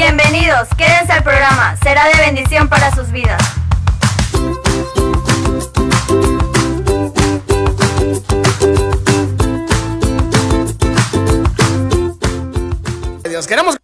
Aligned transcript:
Bienvenidos, 0.00 0.66
quédense 0.78 1.12
al 1.12 1.22
programa, 1.22 1.76
será 1.82 2.06
de 2.06 2.14
bendición 2.14 2.70
para 2.70 2.90
sus 2.94 3.10
vidas. 3.10 3.38
Dios, 13.28 13.46
queremos... 13.46 13.76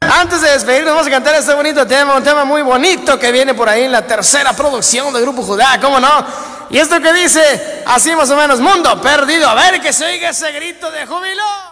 Antes 0.00 0.40
de 0.40 0.50
despedirnos 0.50 0.94
vamos 0.94 1.06
a 1.06 1.10
cantar 1.10 1.36
este 1.36 1.54
bonito 1.54 1.86
tema, 1.86 2.16
un 2.16 2.24
tema 2.24 2.44
muy 2.44 2.62
bonito 2.62 3.20
que 3.20 3.30
viene 3.30 3.54
por 3.54 3.68
ahí 3.68 3.84
en 3.84 3.92
la 3.92 4.04
tercera 4.04 4.52
producción 4.52 5.12
del 5.12 5.22
Grupo 5.22 5.44
Judá, 5.44 5.78
¿cómo 5.80 6.00
no? 6.00 6.26
Y 6.70 6.78
esto 6.78 7.00
que 7.00 7.12
dice, 7.12 7.84
así 7.86 8.16
más 8.16 8.28
o 8.30 8.36
menos, 8.36 8.58
mundo 8.58 9.00
perdido, 9.00 9.48
a 9.48 9.54
ver 9.54 9.80
que 9.80 9.92
se 9.92 10.06
oiga 10.06 10.30
ese 10.30 10.50
grito 10.50 10.90
de 10.90 11.06
júbilo. 11.06 11.71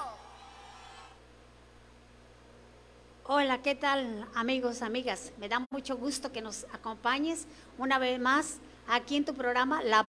Hola, 3.32 3.62
¿qué 3.62 3.76
tal 3.76 4.26
amigos, 4.34 4.82
amigas? 4.82 5.30
Me 5.38 5.48
da 5.48 5.64
mucho 5.70 5.96
gusto 5.96 6.32
que 6.32 6.42
nos 6.42 6.64
acompañes 6.72 7.46
una 7.78 7.96
vez 8.00 8.18
más 8.18 8.58
aquí 8.88 9.14
en 9.14 9.24
tu 9.24 9.34
programa 9.34 9.84
La 9.84 10.04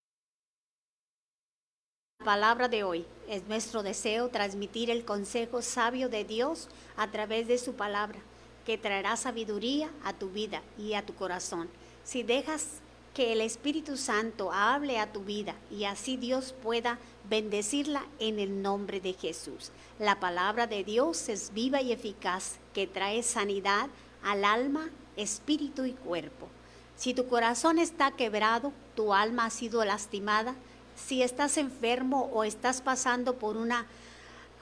palabra 2.26 2.67
de 2.67 2.84
hoy. 2.84 3.05
Es 3.27 3.48
nuestro 3.48 3.84
deseo 3.84 4.29
transmitir 4.29 4.89
el 4.89 5.05
consejo 5.05 5.62
sabio 5.62 6.09
de 6.09 6.23
Dios 6.23 6.67
a 6.98 7.12
través 7.12 7.48
de 7.48 7.59
su 7.59 7.76
palabra, 7.76 8.17
que 8.65 8.79
traerá 8.79 9.15
sabiduría 9.17 9.91
a 10.03 10.13
tu 10.13 10.31
vida 10.31 10.63
y 10.76 10.95
a 10.95 11.05
tu 11.05 11.13
corazón. 11.13 11.70
Si 12.03 12.23
dejas 12.23 12.79
que 13.13 13.33
el 13.33 13.41
Espíritu 13.41 13.97
Santo 13.97 14.51
hable 14.51 14.97
a 14.97 15.11
tu 15.11 15.21
vida 15.21 15.55
y 15.70 15.83
así 15.83 16.17
Dios 16.17 16.53
pueda 16.63 16.97
bendecirla 17.29 18.05
en 18.20 18.39
el 18.39 18.61
nombre 18.61 19.01
de 19.01 19.13
Jesús. 19.13 19.71
La 19.99 20.20
palabra 20.20 20.67
de 20.67 20.84
Dios 20.84 21.27
es 21.29 21.53
viva 21.53 21.82
y 21.82 21.91
eficaz, 21.91 22.57
que 22.73 22.87
trae 22.87 23.21
sanidad 23.23 23.89
al 24.23 24.45
alma, 24.45 24.89
espíritu 25.17 25.85
y 25.85 25.91
cuerpo. 25.91 26.48
Si 26.95 27.13
tu 27.13 27.27
corazón 27.27 27.79
está 27.79 28.12
quebrado, 28.12 28.71
tu 28.95 29.13
alma 29.13 29.45
ha 29.45 29.49
sido 29.49 29.84
lastimada, 29.84 30.55
si 30.95 31.21
estás 31.21 31.57
enfermo 31.57 32.29
o 32.34 32.43
estás 32.43 32.82
pasando 32.82 33.35
por 33.35 33.57
una 33.57 33.87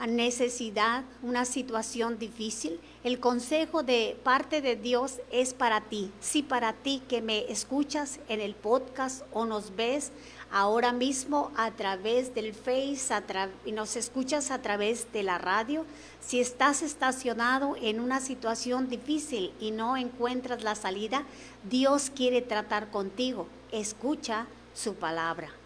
necesidad, 0.07 1.03
una 1.21 1.45
situación 1.45 2.17
difícil, 2.17 2.79
el 3.03 3.19
consejo 3.19 3.83
de 3.83 4.17
parte 4.23 4.61
de 4.61 4.75
Dios 4.75 5.19
es 5.31 5.53
para 5.53 5.81
ti. 5.81 6.11
Si 6.21 6.43
para 6.43 6.73
ti 6.73 7.01
que 7.07 7.21
me 7.21 7.51
escuchas 7.51 8.19
en 8.29 8.39
el 8.39 8.55
podcast 8.55 9.23
o 9.33 9.45
nos 9.45 9.75
ves 9.75 10.11
ahora 10.51 10.93
mismo 10.93 11.51
a 11.55 11.71
través 11.71 12.33
del 12.33 12.53
Face 12.53 13.13
y 13.65 13.71
nos 13.71 13.95
escuchas 13.95 14.51
a 14.51 14.61
través 14.61 15.11
de 15.11 15.23
la 15.23 15.37
radio, 15.37 15.85
si 16.21 16.39
estás 16.39 16.81
estacionado 16.81 17.75
en 17.81 17.99
una 17.99 18.21
situación 18.21 18.89
difícil 18.89 19.53
y 19.59 19.71
no 19.71 19.97
encuentras 19.97 20.63
la 20.63 20.75
salida, 20.75 21.23
Dios 21.69 22.11
quiere 22.15 22.41
tratar 22.41 22.89
contigo. 22.89 23.47
Escucha 23.71 24.47
su 24.73 24.95
palabra. 24.95 25.58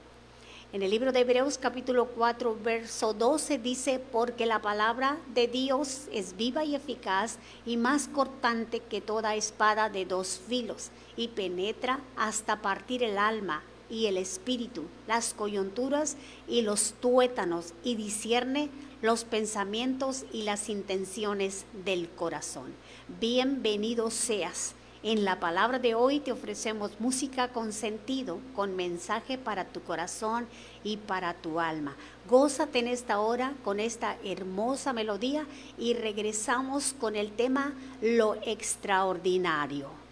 En 0.73 0.81
el 0.81 0.89
libro 0.89 1.11
de 1.11 1.19
Hebreos 1.19 1.59
capítulo 1.59 2.07
4, 2.07 2.57
verso 2.63 3.13
12 3.13 3.59
dice, 3.59 3.99
porque 4.11 4.47
la 4.47 4.59
palabra 4.59 5.19
de 5.35 5.47
Dios 5.47 6.07
es 6.11 6.35
viva 6.35 6.63
y 6.63 6.73
eficaz 6.73 7.37
y 7.63 7.77
más 7.77 8.07
cortante 8.07 8.79
que 8.79 8.99
toda 8.99 9.35
espada 9.35 9.91
de 9.91 10.05
dos 10.05 10.41
filos 10.47 10.89
y 11.15 11.27
penetra 11.27 11.99
hasta 12.15 12.63
partir 12.63 13.03
el 13.03 13.19
alma 13.19 13.61
y 13.87 14.07
el 14.07 14.17
espíritu, 14.17 14.85
las 15.05 15.35
coyunturas 15.35 16.17
y 16.47 16.63
los 16.63 16.95
tuétanos 16.99 17.75
y 17.83 17.93
discierne 17.93 18.71
los 19.03 19.25
pensamientos 19.25 20.25
y 20.33 20.41
las 20.41 20.69
intenciones 20.69 21.65
del 21.85 22.09
corazón. 22.09 22.73
Bienvenido 23.19 24.09
seas 24.09 24.73
en 25.03 25.25
la 25.25 25.39
palabra 25.39 25.79
de 25.79 25.95
hoy 25.95 26.21
te 26.21 26.31
ofrecemos 26.31 26.99
música 26.99 27.49
con 27.49 27.73
sentido, 27.73 28.39
con 28.55 28.75
mensaje 28.75 29.37
para 29.37 29.65
tu 29.65 29.83
corazón 29.83 30.47
y 30.83 30.97
para 30.97 31.33
tu 31.33 31.59
alma. 31.59 31.95
Gózate 32.29 32.79
en 32.79 32.87
esta 32.87 33.19
hora 33.19 33.53
con 33.65 33.81
esta 33.81 34.15
hermosa 34.23 34.93
melodía 34.93 35.45
y 35.77 35.93
regresamos 35.93 36.95
con 36.97 37.17
el 37.17 37.33
tema 37.33 37.73
Lo 38.01 38.35
extraordinario. 38.45 40.02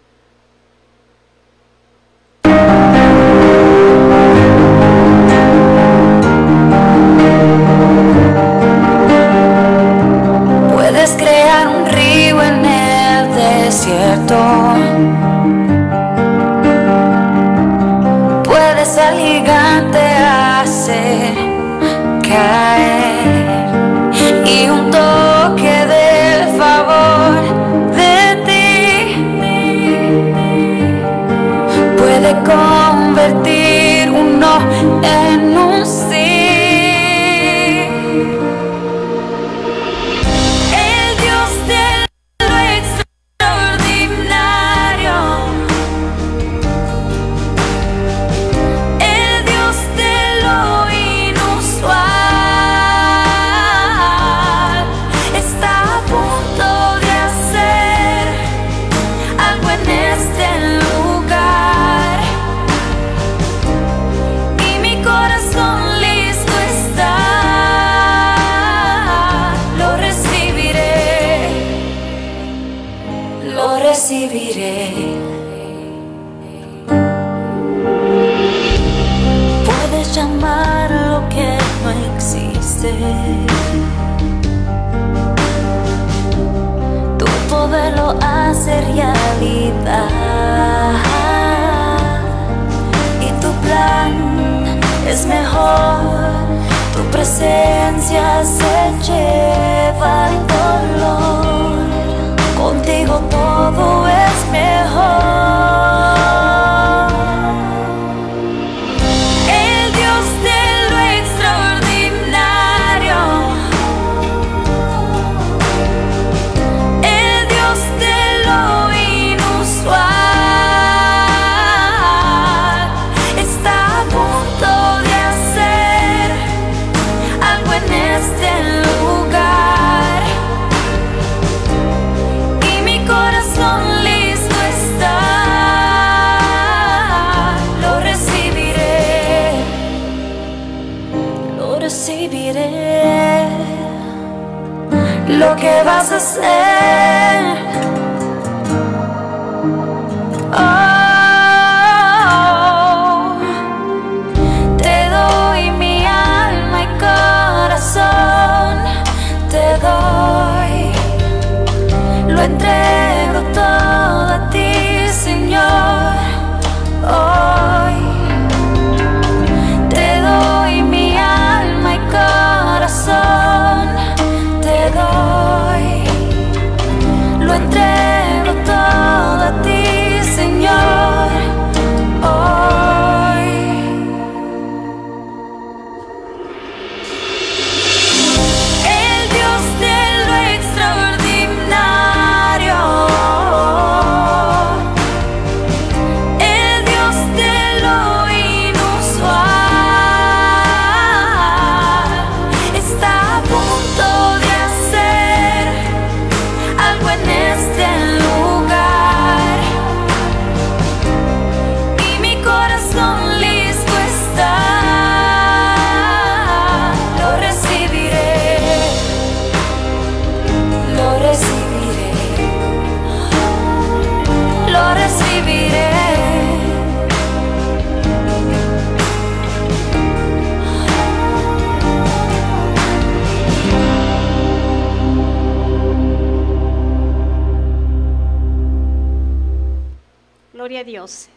possa 146.12 146.20
ser. 146.20 146.71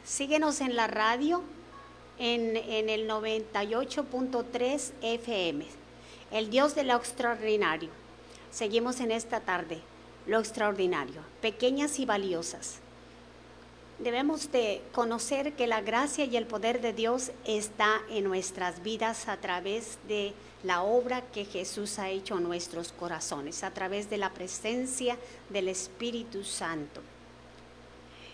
Síguenos 0.03 0.61
en 0.61 0.75
la 0.75 0.87
radio 0.87 1.41
en, 2.17 2.55
en 2.57 2.89
el 2.89 3.09
98.3 3.09 4.91
FM. 5.01 5.65
El 6.31 6.49
Dios 6.49 6.75
de 6.75 6.83
lo 6.83 6.95
extraordinario. 6.95 7.89
Seguimos 8.51 8.99
en 8.99 9.11
esta 9.11 9.39
tarde. 9.39 9.81
Lo 10.27 10.39
extraordinario. 10.39 11.21
Pequeñas 11.41 11.99
y 11.99 12.05
valiosas. 12.05 12.79
Debemos 13.99 14.51
de 14.51 14.81
conocer 14.91 15.53
que 15.53 15.67
la 15.67 15.81
gracia 15.81 16.25
y 16.25 16.35
el 16.35 16.45
poder 16.45 16.81
de 16.81 16.91
Dios 16.91 17.31
está 17.45 18.01
en 18.09 18.25
nuestras 18.25 18.83
vidas 18.83 19.29
a 19.29 19.37
través 19.37 19.97
de 20.07 20.33
la 20.63 20.83
obra 20.83 21.21
que 21.21 21.45
Jesús 21.45 21.97
ha 21.97 22.09
hecho 22.09 22.37
en 22.37 22.43
nuestros 22.43 22.91
corazones, 22.91 23.63
a 23.63 23.71
través 23.71 24.09
de 24.09 24.17
la 24.17 24.31
presencia 24.31 25.17
del 25.49 25.69
Espíritu 25.69 26.43
Santo. 26.43 27.01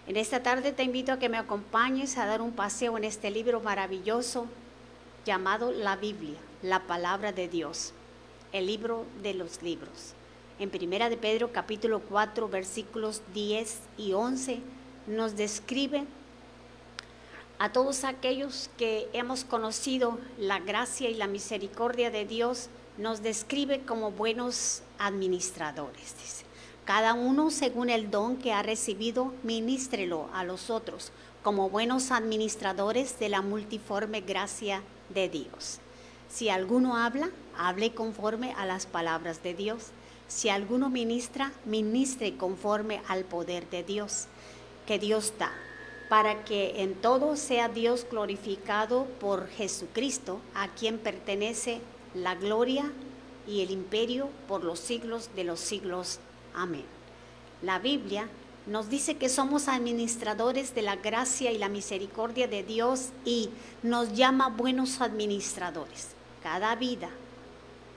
En 0.07 0.17
esta 0.17 0.41
tarde 0.41 0.71
te 0.71 0.83
invito 0.83 1.11
a 1.11 1.19
que 1.19 1.29
me 1.29 1.37
acompañes 1.37 2.17
a 2.17 2.25
dar 2.25 2.41
un 2.41 2.51
paseo 2.51 2.97
en 2.97 3.03
este 3.03 3.29
libro 3.29 3.61
maravilloso 3.61 4.47
llamado 5.25 5.71
la 5.71 5.95
Biblia, 5.95 6.37
la 6.63 6.87
palabra 6.87 7.31
de 7.31 7.47
Dios, 7.47 7.93
el 8.51 8.65
libro 8.65 9.05
de 9.21 9.35
los 9.35 9.61
libros. 9.61 10.13
En 10.59 10.69
Primera 10.69 11.09
de 11.09 11.17
Pedro 11.17 11.51
capítulo 11.51 12.01
4 12.01 12.49
versículos 12.49 13.21
10 13.33 13.79
y 13.97 14.13
11 14.13 14.59
nos 15.07 15.35
describe 15.35 16.05
a 17.61 17.71
todos 17.71 18.05
aquellos 18.05 18.71
que 18.75 19.07
hemos 19.13 19.43
conocido 19.43 20.17
la 20.39 20.59
gracia 20.59 21.11
y 21.11 21.13
la 21.13 21.27
misericordia 21.27 22.09
de 22.09 22.25
Dios, 22.25 22.69
nos 22.97 23.21
describe 23.21 23.81
como 23.81 24.09
buenos 24.09 24.81
administradores. 24.97 26.15
Dice. 26.19 26.40
Cada 26.93 27.13
uno 27.13 27.51
según 27.51 27.89
el 27.89 28.11
don 28.11 28.35
que 28.35 28.51
ha 28.51 28.63
recibido, 28.63 29.33
ministrelo 29.43 30.27
a 30.33 30.43
los 30.43 30.69
otros 30.69 31.13
como 31.41 31.69
buenos 31.69 32.11
administradores 32.11 33.17
de 33.17 33.29
la 33.29 33.41
multiforme 33.41 34.19
gracia 34.19 34.83
de 35.07 35.29
Dios. 35.29 35.79
Si 36.29 36.49
alguno 36.49 36.97
habla, 36.97 37.29
hable 37.57 37.93
conforme 37.93 38.51
a 38.57 38.65
las 38.65 38.87
palabras 38.87 39.41
de 39.41 39.53
Dios. 39.53 39.91
Si 40.27 40.49
alguno 40.49 40.89
ministra, 40.89 41.53
ministre 41.63 42.35
conforme 42.35 43.01
al 43.07 43.23
poder 43.23 43.69
de 43.69 43.83
Dios 43.83 44.25
que 44.85 44.99
Dios 44.99 45.31
da, 45.39 45.53
para 46.09 46.43
que 46.43 46.81
en 46.81 46.95
todo 46.95 47.37
sea 47.37 47.69
Dios 47.69 48.05
glorificado 48.11 49.05
por 49.21 49.47
Jesucristo, 49.47 50.41
a 50.55 50.67
quien 50.67 50.97
pertenece 50.97 51.79
la 52.13 52.35
gloria 52.35 52.91
y 53.47 53.61
el 53.61 53.71
imperio 53.71 54.27
por 54.49 54.65
los 54.65 54.79
siglos 54.79 55.29
de 55.37 55.45
los 55.45 55.61
siglos. 55.61 56.19
Amén. 56.53 56.85
La 57.61 57.79
Biblia 57.79 58.27
nos 58.67 58.89
dice 58.89 59.17
que 59.17 59.29
somos 59.29 59.67
administradores 59.67 60.75
de 60.75 60.81
la 60.81 60.95
gracia 60.95 61.51
y 61.51 61.57
la 61.57 61.69
misericordia 61.69 62.47
de 62.47 62.63
Dios 62.63 63.09
y 63.25 63.49
nos 63.83 64.13
llama 64.13 64.49
buenos 64.49 65.01
administradores. 65.01 66.09
Cada 66.43 66.75
vida, 66.75 67.09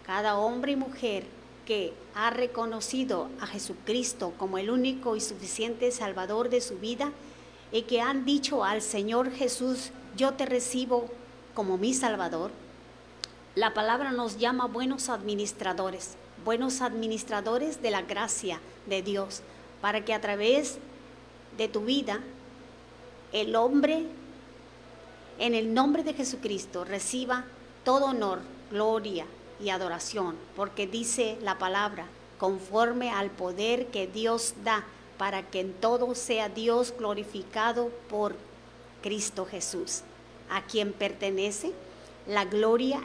cada 0.06 0.39
hombre 0.39 0.73
y 0.73 0.77
mujer 0.77 1.25
que 1.67 1.95
ha 2.15 2.31
reconocido 2.31 3.29
a 3.41 3.47
Jesucristo 3.47 4.33
como 4.39 4.59
el 4.59 4.71
único 4.71 5.17
y 5.17 5.21
suficiente 5.21 5.91
Salvador 5.91 6.51
de 6.51 6.61
su 6.61 6.79
vida 6.79 7.11
y 7.73 7.83
que 7.83 8.01
han 8.01 8.25
dicho 8.25 8.65
al 8.65 8.83
Señor 8.83 9.31
Jesús, 9.31 9.91
yo 10.17 10.35
te 10.35 10.47
recibo 10.47 11.11
como 11.55 11.79
mi 11.79 11.95
Salvador, 11.95 12.51
la 13.55 13.73
palabra 13.73 14.11
nos 14.11 14.39
llama 14.39 14.67
buenos 14.67 15.09
administradores, 15.09 16.17
buenos 16.44 16.81
administradores 16.81 17.82
de 17.82 17.91
la 17.91 18.02
gracia 18.02 18.61
de 18.87 19.02
Dios, 19.02 19.43
para 19.81 20.05
que 20.05 20.14
a 20.14 20.20
través 20.20 20.79
de 21.56 21.69
tu 21.69 21.81
vida 21.81 22.20
el 23.32 23.56
hombre, 23.56 24.05
en 25.38 25.55
el 25.55 25.75
nombre 25.75 26.05
de 26.05 26.14
Jesucristo, 26.14 26.85
reciba 26.85 27.44
todo 27.85 28.06
honor, 28.06 28.41
gloria, 28.70 29.26
y 29.61 29.70
adoración, 29.70 30.37
porque 30.56 30.87
dice 30.87 31.38
la 31.43 31.58
palabra, 31.58 32.06
conforme 32.39 33.10
al 33.10 33.31
poder 33.31 33.86
que 33.86 34.06
Dios 34.06 34.55
da, 34.65 34.84
para 35.19 35.48
que 35.48 35.60
en 35.60 35.72
todo 35.72 36.15
sea 36.15 36.48
Dios 36.48 36.93
glorificado 36.98 37.91
por 38.10 38.34
Cristo 39.03 39.46
Jesús, 39.46 40.03
a 40.51 40.63
quien 40.63 40.93
pertenece 40.93 41.72
la 42.27 42.44
gloria 42.44 43.01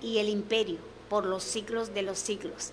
y 0.00 0.18
el 0.18 0.28
imperio 0.28 0.78
por 1.08 1.26
los 1.26 1.42
siglos 1.42 1.92
de 1.92 2.02
los 2.02 2.18
siglos. 2.18 2.72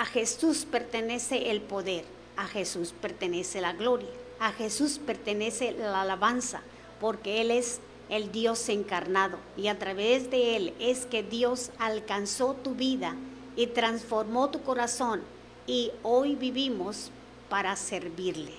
A 0.00 0.06
Jesús 0.06 0.64
pertenece 0.64 1.50
el 1.50 1.60
poder, 1.60 2.06
a 2.38 2.46
Jesús 2.46 2.94
pertenece 3.02 3.60
la 3.60 3.74
gloria, 3.74 4.08
a 4.38 4.50
Jesús 4.50 4.98
pertenece 4.98 5.72
la 5.72 6.00
alabanza, 6.00 6.62
porque 7.02 7.42
Él 7.42 7.50
es 7.50 7.80
el 8.08 8.32
Dios 8.32 8.66
encarnado, 8.70 9.36
y 9.58 9.66
a 9.66 9.78
través 9.78 10.30
de 10.30 10.56
Él 10.56 10.74
es 10.80 11.04
que 11.04 11.22
Dios 11.22 11.70
alcanzó 11.78 12.54
tu 12.54 12.74
vida 12.74 13.14
y 13.56 13.66
transformó 13.66 14.48
tu 14.48 14.62
corazón, 14.62 15.20
y 15.66 15.92
hoy 16.02 16.34
vivimos 16.34 17.10
para 17.50 17.76
servirle. 17.76 18.54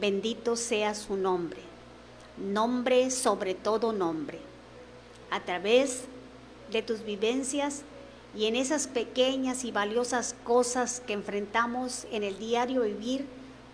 Bendito 0.00 0.56
sea 0.56 0.96
su 0.96 1.14
nombre, 1.14 1.60
nombre 2.36 3.12
sobre 3.12 3.54
todo 3.54 3.92
nombre. 3.92 4.40
A 5.30 5.38
través 5.38 6.02
de 6.72 6.82
tus 6.82 7.04
vivencias 7.04 7.84
y 8.36 8.46
en 8.46 8.56
esas 8.56 8.86
pequeñas 8.86 9.64
y 9.64 9.72
valiosas 9.72 10.34
cosas 10.44 11.00
que 11.06 11.12
enfrentamos 11.12 12.06
en 12.10 12.22
el 12.22 12.38
diario 12.38 12.82
vivir, 12.82 13.26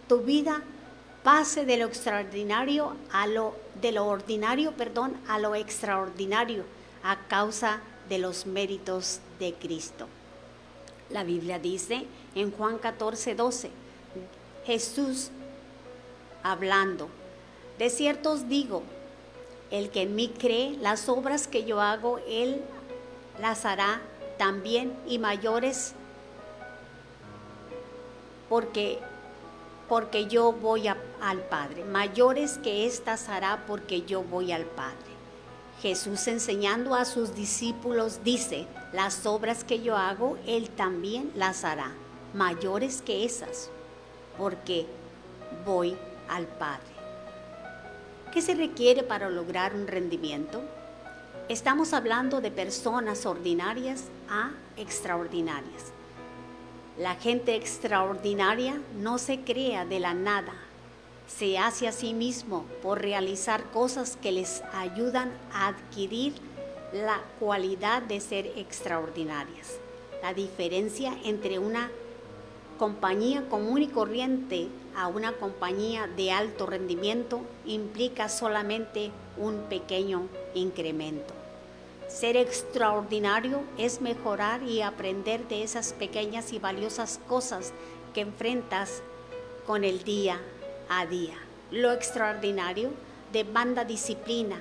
tu 0.08 0.20
vida 0.20 0.62
pase 1.22 1.64
de 1.64 1.76
lo 1.78 1.86
extraordinario 1.86 2.96
a 3.10 3.26
lo 3.26 3.54
de 3.80 3.92
lo 3.92 4.06
ordinario, 4.06 4.72
perdón, 4.72 5.16
a 5.26 5.38
lo 5.38 5.54
extraordinario 5.54 6.64
a 7.02 7.18
causa 7.26 7.80
de 8.08 8.18
los 8.18 8.46
méritos 8.46 9.20
de 9.38 9.54
Cristo. 9.54 10.06
La 11.10 11.24
Biblia 11.24 11.58
dice 11.58 12.06
en 12.34 12.50
Juan 12.50 12.78
14, 12.78 13.34
12, 13.34 13.70
Jesús 14.64 15.30
hablando, 16.42 17.08
de 17.78 17.90
cierto 17.90 18.32
os 18.32 18.48
digo, 18.48 18.82
el 19.70 19.90
que 19.90 20.02
en 20.02 20.14
mí 20.14 20.28
cree, 20.28 20.76
las 20.80 21.08
obras 21.08 21.48
que 21.48 21.64
yo 21.64 21.80
hago, 21.80 22.20
él 22.28 22.62
las 23.40 23.64
hará 23.64 24.00
también 24.38 24.96
y 25.06 25.18
mayores, 25.18 25.94
porque 28.48 28.98
porque 29.88 30.26
yo 30.26 30.52
voy 30.52 30.88
al 30.88 31.38
Padre. 31.50 31.84
Mayores 31.84 32.58
que 32.58 32.86
éstas 32.86 33.28
hará 33.28 33.64
porque 33.66 34.02
yo 34.02 34.22
voy 34.22 34.52
al 34.52 34.64
Padre. 34.64 34.96
Jesús 35.82 36.26
enseñando 36.28 36.94
a 36.94 37.04
sus 37.04 37.34
discípulos 37.34 38.20
dice, 38.24 38.66
las 38.92 39.26
obras 39.26 39.64
que 39.64 39.82
yo 39.82 39.96
hago, 39.96 40.38
Él 40.46 40.70
también 40.70 41.30
las 41.34 41.64
hará. 41.64 41.92
Mayores 42.32 43.02
que 43.02 43.24
esas, 43.24 43.70
porque 44.38 44.86
voy 45.66 45.96
al 46.28 46.46
Padre. 46.46 46.94
¿Qué 48.32 48.40
se 48.40 48.54
requiere 48.54 49.02
para 49.02 49.28
lograr 49.28 49.74
un 49.74 49.86
rendimiento? 49.86 50.62
Estamos 51.48 51.92
hablando 51.92 52.40
de 52.40 52.50
personas 52.50 53.26
ordinarias 53.26 54.04
a 54.28 54.50
extraordinarias. 54.76 55.92
La 56.98 57.16
gente 57.16 57.56
extraordinaria 57.56 58.80
no 58.98 59.18
se 59.18 59.40
crea 59.40 59.84
de 59.84 60.00
la 60.00 60.14
nada, 60.14 60.54
se 61.26 61.58
hace 61.58 61.88
a 61.88 61.92
sí 61.92 62.14
mismo 62.14 62.64
por 62.82 63.00
realizar 63.00 63.64
cosas 63.70 64.16
que 64.20 64.30
les 64.30 64.62
ayudan 64.72 65.32
a 65.52 65.68
adquirir 65.68 66.34
la 66.92 67.20
cualidad 67.40 68.02
de 68.02 68.20
ser 68.20 68.46
extraordinarias. 68.56 69.78
La 70.22 70.32
diferencia 70.32 71.12
entre 71.24 71.58
una 71.58 71.90
compañía 72.78 73.48
común 73.48 73.82
y 73.82 73.88
corriente 73.88 74.68
a 74.96 75.08
una 75.08 75.32
compañía 75.32 76.06
de 76.06 76.30
alto 76.30 76.66
rendimiento 76.66 77.40
implica 77.66 78.28
solamente 78.28 79.10
un 79.36 79.64
pequeño 79.68 80.28
incremento. 80.54 81.43
Ser 82.08 82.36
extraordinario 82.36 83.62
es 83.78 84.00
mejorar 84.00 84.62
y 84.62 84.82
aprender 84.82 85.48
de 85.48 85.62
esas 85.62 85.92
pequeñas 85.92 86.52
y 86.52 86.58
valiosas 86.58 87.18
cosas 87.26 87.72
que 88.12 88.20
enfrentas 88.20 89.02
con 89.66 89.84
el 89.84 90.04
día 90.04 90.40
a 90.88 91.06
día. 91.06 91.34
Lo 91.70 91.92
extraordinario 91.92 92.90
demanda 93.32 93.84
disciplina. 93.84 94.60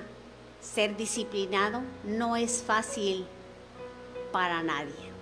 Ser 0.60 0.96
disciplinado 0.96 1.82
no 2.04 2.36
es 2.36 2.62
fácil 2.62 3.26
para 4.32 4.62
nadie. 4.62 5.12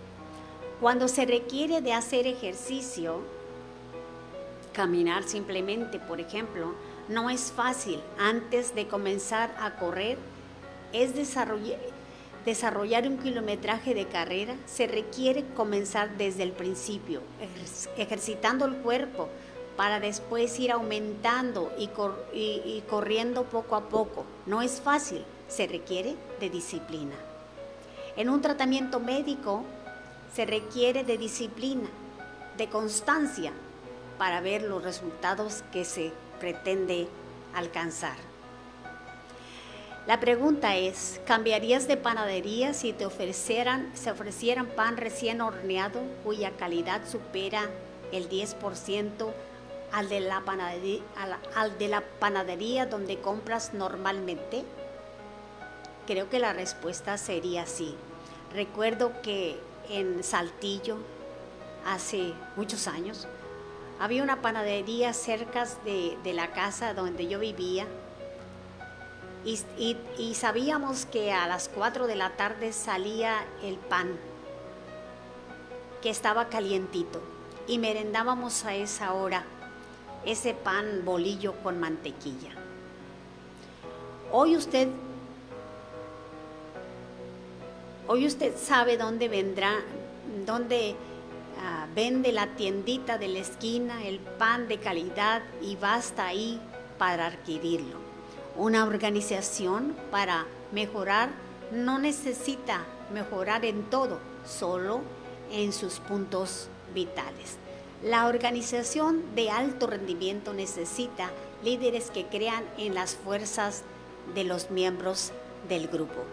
Cuando 0.81 1.09
se 1.09 1.27
requiere 1.27 1.81
de 1.81 1.93
hacer 1.93 2.27
ejercicio, 2.27 3.21
caminar 4.73 5.25
simplemente, 5.25 5.99
por 5.99 6.21
ejemplo, 6.21 6.75
no 7.09 7.29
es 7.29 7.53
fácil. 7.53 8.01
Antes 8.19 8.75
de 8.75 8.87
comenzar 8.89 9.55
a 9.59 9.77
correr, 9.77 10.19
es 10.93 11.15
desarrollar 11.15 11.79
desarrollar 12.45 13.07
un 13.07 13.19
kilometraje 13.19 13.95
de 13.95 14.07
carrera, 14.07 14.57
se 14.67 14.87
requiere 14.87 15.45
comenzar 15.55 16.17
desde 16.17 16.43
el 16.43 16.53
principio, 16.53 17.23
ejercitando 17.97 18.65
el 18.65 18.77
cuerpo 18.77 19.29
para 19.77 20.01
después 20.01 20.59
ir 20.59 20.73
aumentando 20.73 21.73
y, 21.79 21.91
y 22.35 22.83
corriendo 22.89 23.45
poco 23.45 23.77
a 23.77 23.89
poco. 23.89 24.25
No 24.47 24.63
es 24.63 24.81
fácil, 24.81 25.25
se 25.49 25.67
requiere 25.67 26.17
de 26.41 26.51
disciplina. 26.51 27.15
En 28.17 28.29
un 28.29 28.43
tratamiento 28.43 29.01
médico 29.01 29.65
se 30.35 30.45
requiere 30.45 31.05
de 31.05 31.19
disciplina, 31.19 31.89
de 32.57 32.69
constancia 32.69 33.53
para 34.19 34.41
ver 34.41 34.63
los 34.63 34.83
resultados 34.83 35.65
que 35.73 35.85
se 35.85 36.13
pretende 36.39 37.09
alcanzar. 37.55 38.32
La 40.07 40.19
pregunta 40.19 40.77
es, 40.77 41.21
¿cambiarías 41.27 41.87
de 41.87 41.97
panadería 41.97 42.75
si 42.75 42.93
te 42.93 43.07
ofrecieran, 43.07 43.93
se 43.95 44.11
ofrecieran 44.11 44.67
pan 44.67 44.97
recién 44.97 45.41
horneado 45.41 46.01
cuya 46.25 46.51
calidad 46.51 47.07
supera 47.09 47.71
el 48.11 48.29
10% 48.29 49.33
al 49.93 50.09
de, 50.09 50.21
la 50.21 50.41
panadería, 50.41 51.03
al 51.55 51.79
de 51.79 51.87
la 51.87 52.01
panadería 52.19 52.87
donde 52.87 53.21
compras 53.21 53.75
normalmente? 53.75 54.65
Creo 56.09 56.29
que 56.29 56.41
la 56.41 56.53
respuesta 56.53 57.17
sería 57.17 57.67
sí. 57.67 57.95
Recuerdo 58.53 59.13
que 59.23 59.57
en 59.89 60.25
Saltillo, 60.25 60.97
hace 61.87 62.33
muchos 62.57 62.89
años, 62.89 63.29
había 64.01 64.25
una 64.25 64.43
panadería 64.43 65.13
cerca 65.13 65.65
de, 65.85 66.33
la 66.33 66.51
casa 66.51 66.93
donde 66.93 67.29
yo 67.29 67.39
vivía 67.39 67.87
y, 69.45 70.35
sabíamos 70.35 71.07
que 71.07 71.33
a 71.33 71.47
las 71.47 71.69
4 71.69 72.07
de 72.07 72.17
la 72.17 72.31
tarde 72.37 72.73
salía 72.73 73.45
el 73.63 73.77
pan, 73.77 74.17
que 76.01 76.11
estaba 76.11 76.49
calientito, 76.49 77.21
y 77.67 77.79
merendábamos 77.79 78.65
a 78.65 78.75
esa 78.75 79.13
hora 79.13 79.45
ese 80.25 80.55
pan 80.55 81.05
bolillo 81.05 81.55
con 81.63 81.81
mantequilla. 81.81 82.51
Hoy 84.31 84.57
usted, 84.57 84.89
hoy 88.07 88.27
usted 88.27 88.57
sabe 88.57 88.97
dónde 88.97 89.29
vendrá, 89.29 89.73
dónde 90.47 90.95
ah, 91.61 91.87
vende 91.95 92.33
la 92.33 92.47
tiendita 92.55 93.19
de 93.19 93.29
la 93.29 93.41
esquina 93.41 94.05
el 94.05 94.21
pan 94.21 94.69
de 94.69 94.79
calidad 94.79 95.43
y 95.61 95.77
basta 95.77 96.27
ahí 96.27 96.61
para 96.99 97.27
adquirirlo. 97.27 98.12
Una 98.57 98.85
organización 98.85 99.97
para 100.11 100.47
mejorar 100.73 101.31
no 101.71 101.99
necesita 101.99 102.85
mejorar 103.13 103.65
en 103.65 103.85
todo, 103.85 104.19
solo 104.45 105.01
en 105.51 105.73
sus 105.73 106.01
puntos 106.01 106.69
vitales. 106.95 107.57
La 108.03 108.27
organización 108.27 109.35
de 109.35 109.49
alto 109.49 109.87
rendimiento 109.87 110.53
necesita 110.53 111.31
líderes 111.65 112.11
que 112.11 112.27
crean 112.27 112.65
en 112.77 112.95
las 112.95 113.15
fuerzas 113.15 113.85
de 114.35 114.45
los 114.45 114.71
miembros 114.71 115.33
del 115.69 115.89
grupo. 115.89 116.25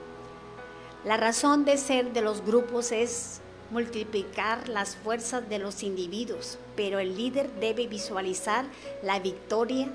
La 1.06 1.16
razón 1.16 1.64
de 1.64 1.78
ser 1.78 2.12
de 2.12 2.22
los 2.22 2.44
grupos 2.44 2.92
es 2.92 3.40
multiplicar 3.72 4.68
las 4.68 4.98
fuerzas 4.98 5.48
de 5.48 5.60
los 5.60 5.84
individuos, 5.84 6.58
pero 6.76 7.00
el 7.00 7.16
líder 7.16 7.50
debe 7.62 7.88
visualizar 7.88 8.66
la 9.04 9.20
victoria 9.20 9.88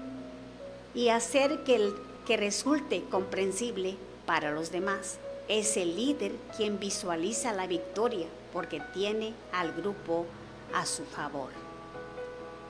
y 0.94 1.08
hacer 1.08 1.64
que 1.64 1.74
el 1.76 1.94
que 2.26 2.36
resulte 2.36 3.04
comprensible 3.10 3.96
para 4.26 4.52
los 4.52 4.70
demás. 4.70 5.18
Es 5.48 5.76
el 5.76 5.96
líder 5.96 6.32
quien 6.56 6.78
visualiza 6.78 7.52
la 7.52 7.66
victoria 7.66 8.26
porque 8.52 8.80
tiene 8.92 9.34
al 9.52 9.72
grupo 9.72 10.26
a 10.72 10.86
su 10.86 11.04
favor. 11.04 11.50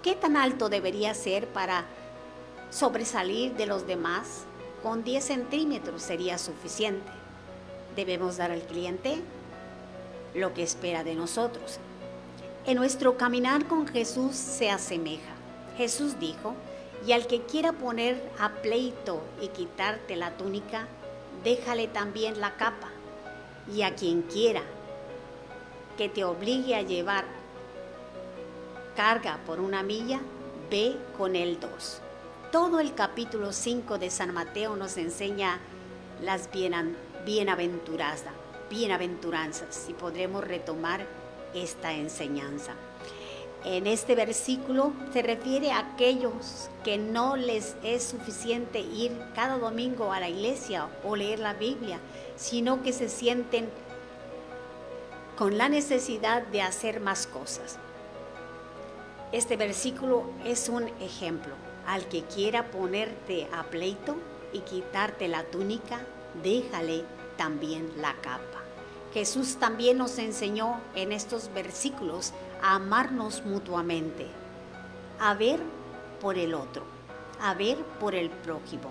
¿Qué 0.02 0.14
tan 0.14 0.36
alto 0.36 0.68
debería 0.68 1.14
ser 1.14 1.46
para 1.48 1.84
sobresalir 2.70 3.54
de 3.54 3.66
los 3.66 3.86
demás? 3.86 4.44
Con 4.82 5.04
10 5.04 5.24
centímetros 5.24 6.02
sería 6.02 6.36
suficiente. 6.36 7.10
Debemos 7.96 8.36
dar 8.36 8.50
al 8.50 8.62
cliente 8.62 9.22
lo 10.34 10.52
que 10.52 10.62
espera 10.62 11.04
de 11.04 11.14
nosotros. 11.14 11.78
En 12.66 12.76
nuestro 12.76 13.16
caminar 13.16 13.66
con 13.66 13.86
Jesús 13.86 14.34
se 14.34 14.70
asemeja. 14.70 15.32
Jesús 15.76 16.18
dijo, 16.18 16.54
y 17.06 17.12
al 17.12 17.26
que 17.26 17.42
quiera 17.42 17.72
poner 17.72 18.22
a 18.38 18.50
pleito 18.50 19.22
y 19.40 19.48
quitarte 19.48 20.16
la 20.16 20.36
túnica, 20.36 20.88
déjale 21.42 21.88
también 21.88 22.40
la 22.40 22.56
capa. 22.56 22.88
Y 23.72 23.82
a 23.82 23.94
quien 23.94 24.22
quiera 24.22 24.62
que 25.96 26.08
te 26.08 26.24
obligue 26.24 26.74
a 26.74 26.82
llevar 26.82 27.24
carga 28.96 29.38
por 29.46 29.60
una 29.60 29.82
milla, 29.82 30.20
ve 30.70 30.96
con 31.16 31.36
el 31.36 31.60
dos. 31.60 32.00
Todo 32.50 32.80
el 32.80 32.94
capítulo 32.94 33.52
5 33.52 33.98
de 33.98 34.10
San 34.10 34.32
Mateo 34.32 34.76
nos 34.76 34.96
enseña 34.96 35.60
las 36.22 36.48
bienaventuranzas, 37.26 38.32
bienaventuranzas 38.70 39.86
y 39.88 39.92
podremos 39.92 40.44
retomar 40.44 41.06
esta 41.54 41.92
enseñanza. 41.92 42.72
En 43.64 43.86
este 43.86 44.14
versículo 44.14 44.92
se 45.14 45.22
refiere 45.22 45.72
a 45.72 45.78
aquellos 45.78 46.68
que 46.84 46.98
no 46.98 47.36
les 47.36 47.76
es 47.82 48.04
suficiente 48.04 48.80
ir 48.80 49.18
cada 49.34 49.56
domingo 49.56 50.12
a 50.12 50.20
la 50.20 50.28
iglesia 50.28 50.88
o 51.02 51.16
leer 51.16 51.38
la 51.38 51.54
Biblia, 51.54 51.98
sino 52.36 52.82
que 52.82 52.92
se 52.92 53.08
sienten 53.08 53.70
con 55.38 55.56
la 55.56 55.70
necesidad 55.70 56.42
de 56.42 56.60
hacer 56.60 57.00
más 57.00 57.26
cosas. 57.26 57.78
Este 59.32 59.56
versículo 59.56 60.24
es 60.44 60.68
un 60.68 60.88
ejemplo. 61.00 61.54
Al 61.86 62.06
que 62.08 62.22
quiera 62.22 62.70
ponerte 62.70 63.48
a 63.52 63.64
pleito 63.64 64.16
y 64.52 64.60
quitarte 64.60 65.26
la 65.26 65.42
túnica, 65.44 66.00
déjale 66.42 67.04
también 67.36 67.90
la 67.96 68.14
capa. 68.16 68.62
Jesús 69.12 69.56
también 69.56 69.98
nos 69.98 70.18
enseñó 70.18 70.80
en 70.94 71.12
estos 71.12 71.52
versículos 71.54 72.32
amarnos 72.66 73.44
mutuamente, 73.44 74.26
a 75.20 75.34
ver 75.34 75.60
por 76.20 76.38
el 76.38 76.54
otro, 76.54 76.82
a 77.40 77.52
ver 77.52 77.76
por 78.00 78.14
el 78.14 78.30
prójimo. 78.30 78.90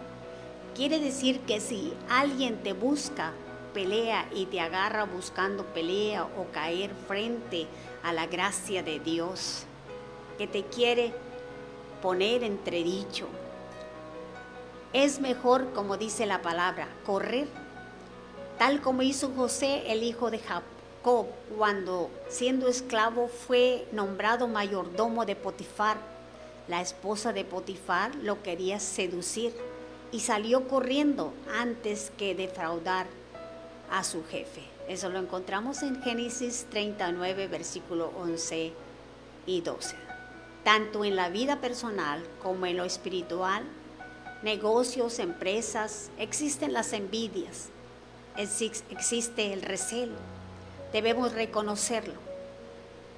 Quiere 0.76 1.00
decir 1.00 1.40
que 1.42 1.60
si 1.60 1.92
alguien 2.08 2.62
te 2.62 2.74
busca, 2.74 3.32
pelea 3.74 4.28
y 4.32 4.46
te 4.46 4.60
agarra 4.60 5.06
buscando 5.06 5.66
pelea 5.66 6.24
o 6.24 6.46
caer 6.52 6.92
frente 7.08 7.66
a 8.04 8.14
la 8.14 8.28
gracia 8.28 8.84
de 8.84 9.00
Dios, 9.00 9.64
que 10.38 10.46
te 10.46 10.64
quiere 10.66 11.12
poner 12.02 12.44
entredicho, 12.44 13.28
es 14.94 15.20
mejor, 15.20 15.74
como 15.74 15.98
dice 15.98 16.28
la 16.28 16.44
palabra, 16.44 16.88
correr 17.08 17.48
tal 18.60 18.82
como 18.82 19.02
hizo 19.02 19.32
José, 19.36 19.92
el 19.92 20.04
hijo 20.04 20.30
de 20.30 20.38
Jacob, 20.38 20.64
cuando 21.04 22.10
siendo 22.30 22.68
esclavo 22.68 23.28
fue 23.28 23.86
nombrado 23.92 24.48
mayordomo 24.48 25.26
de 25.26 25.36
Potifar. 25.36 25.98
La 26.68 26.82
esposa 26.82 27.34
de 27.34 27.44
Potifar 27.44 28.16
lo 28.16 28.42
quería 28.42 28.80
seducir 28.80 29.54
y 30.12 30.22
salió 30.22 30.68
corriendo 30.68 31.34
antes 31.54 32.12
que 32.18 32.36
defraudar 32.36 33.08
a 33.92 34.04
su 34.04 34.24
jefe. 34.26 34.62
Eso 34.88 35.10
lo 35.10 35.20
encontramos 35.20 35.84
en 35.84 36.02
Génesis 36.02 36.68
39, 36.70 37.48
versículo 37.48 38.12
11 38.18 38.74
y 39.46 39.62
12. 39.62 39.96
Tanto 40.64 41.04
en 41.04 41.18
la 41.18 41.30
vida 41.30 41.60
personal 41.60 42.24
como 42.42 42.66
en 42.66 42.78
lo 42.78 42.86
espiritual, 42.86 43.64
negocios, 44.42 45.20
empresas, 45.20 46.12
existen 46.18 46.72
las 46.72 46.94
envidias, 46.94 47.70
existe 48.38 49.52
el 49.52 49.62
recelo. 49.62 50.16
Debemos 50.94 51.34
reconocerlo. 51.34 52.20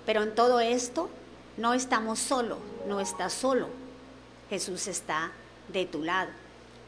Pero 0.05 0.23
en 0.23 0.33
todo 0.33 0.59
esto 0.59 1.09
no 1.57 1.73
estamos 1.73 2.19
solos, 2.19 2.59
no 2.87 2.99
estás 2.99 3.33
solo. 3.33 3.67
Jesús 4.49 4.87
está 4.87 5.31
de 5.67 5.85
tu 5.85 6.03
lado. 6.03 6.31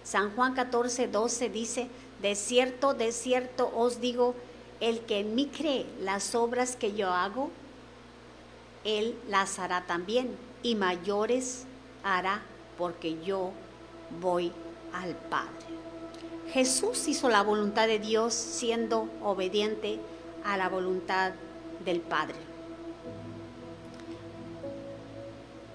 San 0.03 0.33
Juan 0.35 0.53
14, 0.53 1.07
12 1.07 1.49
dice, 1.49 1.87
de 2.21 2.35
cierto, 2.35 2.93
de 2.93 3.11
cierto 3.11 3.71
os 3.75 3.99
digo, 3.99 4.35
el 4.79 5.01
que 5.01 5.19
en 5.19 5.35
mí 5.35 5.47
cree 5.47 5.85
las 5.99 6.35
obras 6.35 6.75
que 6.75 6.93
yo 6.93 7.09
hago, 7.09 7.51
él 8.83 9.17
las 9.27 9.59
hará 9.59 9.85
también 9.85 10.35
y 10.63 10.75
mayores 10.75 11.65
hará 12.03 12.41
porque 12.77 13.21
yo 13.23 13.51
voy 14.21 14.51
al 14.93 15.15
Padre. 15.15 15.49
Jesús 16.53 17.07
hizo 17.07 17.27
la 17.27 17.43
voluntad 17.43 17.87
de 17.87 17.99
Dios 17.99 18.33
siendo 18.33 19.09
obediente 19.21 19.99
a 20.47 20.57
la 20.57 20.69
voluntad 20.69 21.33
del 21.85 21.99
Padre. 21.99 22.37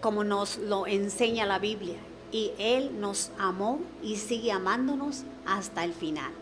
Como 0.00 0.24
nos 0.24 0.58
lo 0.58 0.86
enseña 0.86 1.46
la 1.46 1.58
Biblia. 1.58 1.98
Y 2.32 2.52
Él 2.58 2.98
nos 2.98 3.30
amó 3.38 3.80
y 4.02 4.16
sigue 4.16 4.50
amándonos 4.50 5.24
hasta 5.46 5.84
el 5.84 5.92
final. 5.92 6.32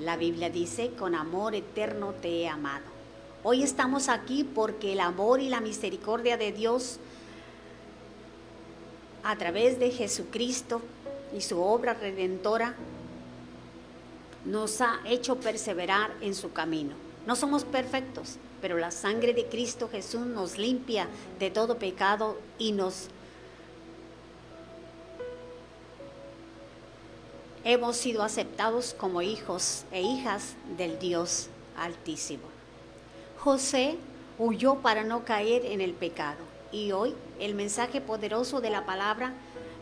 La 0.00 0.16
Biblia 0.16 0.50
dice, 0.50 0.90
con 0.98 1.14
amor 1.14 1.54
eterno 1.54 2.12
te 2.20 2.40
he 2.40 2.48
amado. 2.48 2.84
Hoy 3.44 3.62
estamos 3.62 4.08
aquí 4.08 4.42
porque 4.44 4.92
el 4.92 5.00
amor 5.00 5.40
y 5.40 5.48
la 5.48 5.60
misericordia 5.60 6.36
de 6.36 6.52
Dios 6.52 6.98
a 9.22 9.36
través 9.36 9.78
de 9.78 9.90
Jesucristo 9.90 10.80
y 11.36 11.40
su 11.40 11.60
obra 11.60 11.94
redentora, 11.94 12.74
nos 14.44 14.80
ha 14.80 15.00
hecho 15.04 15.36
perseverar 15.36 16.12
en 16.20 16.34
su 16.34 16.52
camino. 16.52 17.09
No 17.26 17.36
somos 17.36 17.64
perfectos, 17.64 18.36
pero 18.60 18.78
la 18.78 18.90
sangre 18.90 19.34
de 19.34 19.46
Cristo 19.46 19.88
Jesús 19.90 20.26
nos 20.26 20.58
limpia 20.58 21.08
de 21.38 21.50
todo 21.50 21.78
pecado 21.78 22.38
y 22.58 22.72
nos 22.72 23.08
hemos 27.64 27.96
sido 27.96 28.22
aceptados 28.22 28.94
como 28.94 29.22
hijos 29.22 29.84
e 29.92 30.02
hijas 30.02 30.54
del 30.76 30.98
Dios 30.98 31.48
Altísimo. 31.76 32.44
José 33.38 33.96
huyó 34.38 34.76
para 34.76 35.04
no 35.04 35.24
caer 35.24 35.64
en 35.66 35.80
el 35.80 35.92
pecado 35.92 36.38
y 36.72 36.92
hoy 36.92 37.14
el 37.38 37.54
mensaje 37.54 38.00
poderoso 38.00 38.60
de 38.60 38.70
la 38.70 38.86
palabra 38.86 39.34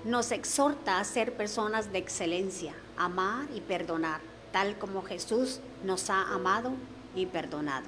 nos 0.04 0.32
exhorta 0.32 0.98
a 0.98 1.04
ser 1.04 1.36
personas 1.36 1.92
de 1.92 1.98
excelencia, 1.98 2.74
amar 2.96 3.48
y 3.54 3.60
perdonar, 3.60 4.20
tal 4.52 4.78
como 4.78 5.02
Jesús 5.02 5.60
nos 5.84 6.08
ha 6.10 6.22
amado 6.32 6.72
y 7.14 7.26
perdonado, 7.26 7.86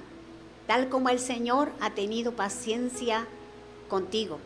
tal 0.67 0.89
como 0.89 1.09
el 1.09 1.19
Señor 1.19 1.71
ha 1.79 1.91
tenido 1.91 2.33
paciencia 2.33 3.27
contigo, 3.89 4.39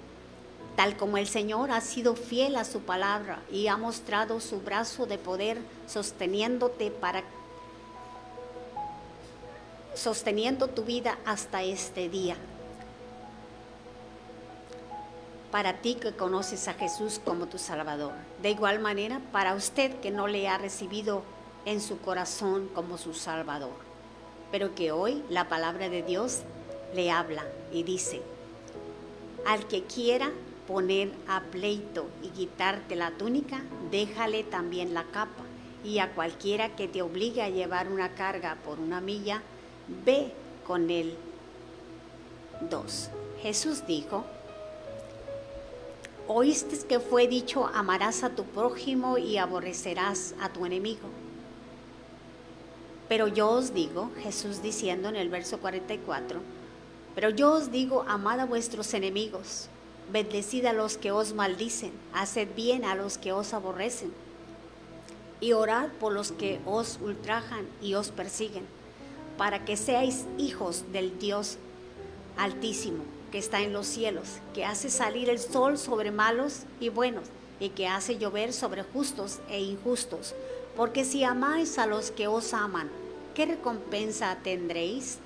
tal 0.76 0.98
como 0.98 1.18
el 1.18 1.28
Señor 1.28 1.72
ha 1.72 1.82
sido 1.82 2.16
fiel 2.16 2.56
a 2.56 2.66
su 2.66 2.82
palabra 2.82 3.42
y 3.52 3.68
ha 3.68 3.78
mostrado 3.78 4.40
su 4.40 4.60
brazo 4.60 5.06
de 5.06 5.18
poder 5.18 5.58
sosteniéndote 5.88 6.92
para 6.92 7.24
sosteniendo 9.96 10.68
tu 10.68 10.84
vida 10.84 11.18
hasta 11.26 11.64
este 11.64 12.10
día. 12.10 12.36
Para 15.52 15.78
ti 15.82 15.96
que 15.96 16.14
conoces 16.14 16.68
a 16.68 16.74
Jesús 16.74 17.20
como 17.24 17.48
tu 17.48 17.58
Salvador. 17.58 18.12
De 18.42 18.52
igual 18.52 18.80
manera, 18.80 19.22
para 19.32 19.56
usted 19.56 20.00
que 20.02 20.12
no 20.12 20.28
le 20.28 20.50
ha 20.50 20.58
recibido 20.58 21.24
en 21.64 21.80
su 21.80 22.00
corazón 22.00 22.70
como 22.76 22.98
su 22.98 23.14
Salvador. 23.14 23.95
Pero 24.52 24.76
que 24.76 24.92
hoy 24.92 25.24
la 25.30 25.50
palabra 25.50 25.90
de 25.90 26.04
Dios 26.04 26.42
le 26.94 27.12
habla 27.12 27.44
y 27.72 27.84
dice, 27.84 28.22
al 29.46 29.68
que 29.68 29.84
quiera 29.84 30.32
poner 30.68 31.12
a 31.28 31.42
pleito 31.42 32.08
y 32.24 32.30
quitarte 32.30 32.96
la 32.96 33.12
túnica, 33.12 33.62
déjale 33.92 34.44
también 34.44 34.94
la 34.94 35.04
capa. 35.04 35.44
Y 35.84 36.00
a 36.00 36.12
cualquiera 36.14 36.76
que 36.76 36.88
te 36.88 37.04
obligue 37.04 37.44
a 37.44 37.50
llevar 37.50 37.90
una 37.90 38.16
carga 38.16 38.58
por 38.66 38.80
una 38.80 39.02
milla, 39.02 39.44
ve 40.04 40.32
con 40.66 40.90
él. 40.90 41.16
2. 42.70 43.10
Jesús 43.42 43.86
dijo, 43.86 44.26
oíste 46.28 46.88
que 46.88 47.00
fue 47.00 47.28
dicho, 47.28 47.70
amarás 47.74 48.24
a 48.24 48.32
tu 48.32 48.46
prójimo 48.46 49.20
y 49.20 49.38
aborrecerás 49.38 50.34
a 50.42 50.50
tu 50.50 50.66
enemigo. 50.66 51.08
Pero 53.08 53.28
yo 53.28 53.50
os 53.50 53.74
digo, 53.74 54.12
Jesús 54.22 54.62
diciendo 54.62 55.10
en 55.10 55.16
el 55.16 55.30
verso 55.30 55.60
44, 55.60 56.40
pero 57.14 57.30
yo 57.30 57.52
os 57.52 57.72
digo, 57.72 58.04
amad 58.08 58.40
a 58.40 58.46
vuestros 58.46 58.94
enemigos, 58.94 59.68
bendecid 60.12 60.66
a 60.66 60.74
los 60.74 60.98
que 60.98 61.12
os 61.12 61.34
maldicen, 61.34 61.92
haced 62.14 62.48
bien 62.56 62.84
a 62.84 62.96
los 62.96 63.18
que 63.18 63.32
os 63.32 63.54
aborrecen, 63.54 64.12
y 65.40 65.54
orad 65.54 65.90
por 66.00 66.14
los 66.14 66.32
que 66.32 66.60
os 66.66 67.00
ultrajan 67.02 67.68
y 67.82 67.94
os 67.94 68.10
persiguen 68.10 68.66
para 69.38 69.66
que 69.66 69.78
seáis 69.78 70.26
hijos 70.38 70.86
del 70.92 71.18
Dios 71.20 71.58
altísimo 72.38 73.04
que 73.32 73.38
está 73.40 73.62
en 73.62 73.74
los 73.74 73.88
cielos, 73.88 74.40
que 74.54 74.64
hace 74.64 74.90
salir 74.90 75.30
el 75.30 75.40
sol 75.40 75.78
sobre 75.78 76.12
malos 76.12 76.62
y 76.80 76.90
buenos, 76.90 77.26
y 77.60 77.70
que 77.70 77.88
hace 77.88 78.18
llover 78.18 78.54
sobre 78.54 78.84
justos 78.84 79.40
e 79.50 79.62
injustos. 79.62 80.34
Porque 80.76 81.06
si 81.06 81.24
amáis 81.24 81.78
a 81.78 81.86
los 81.86 82.12
que 82.12 82.28
os 82.28 82.54
aman, 82.54 82.90
¿qué 83.34 83.46
recompensa 83.46 84.38
tendréis? 84.44 85.20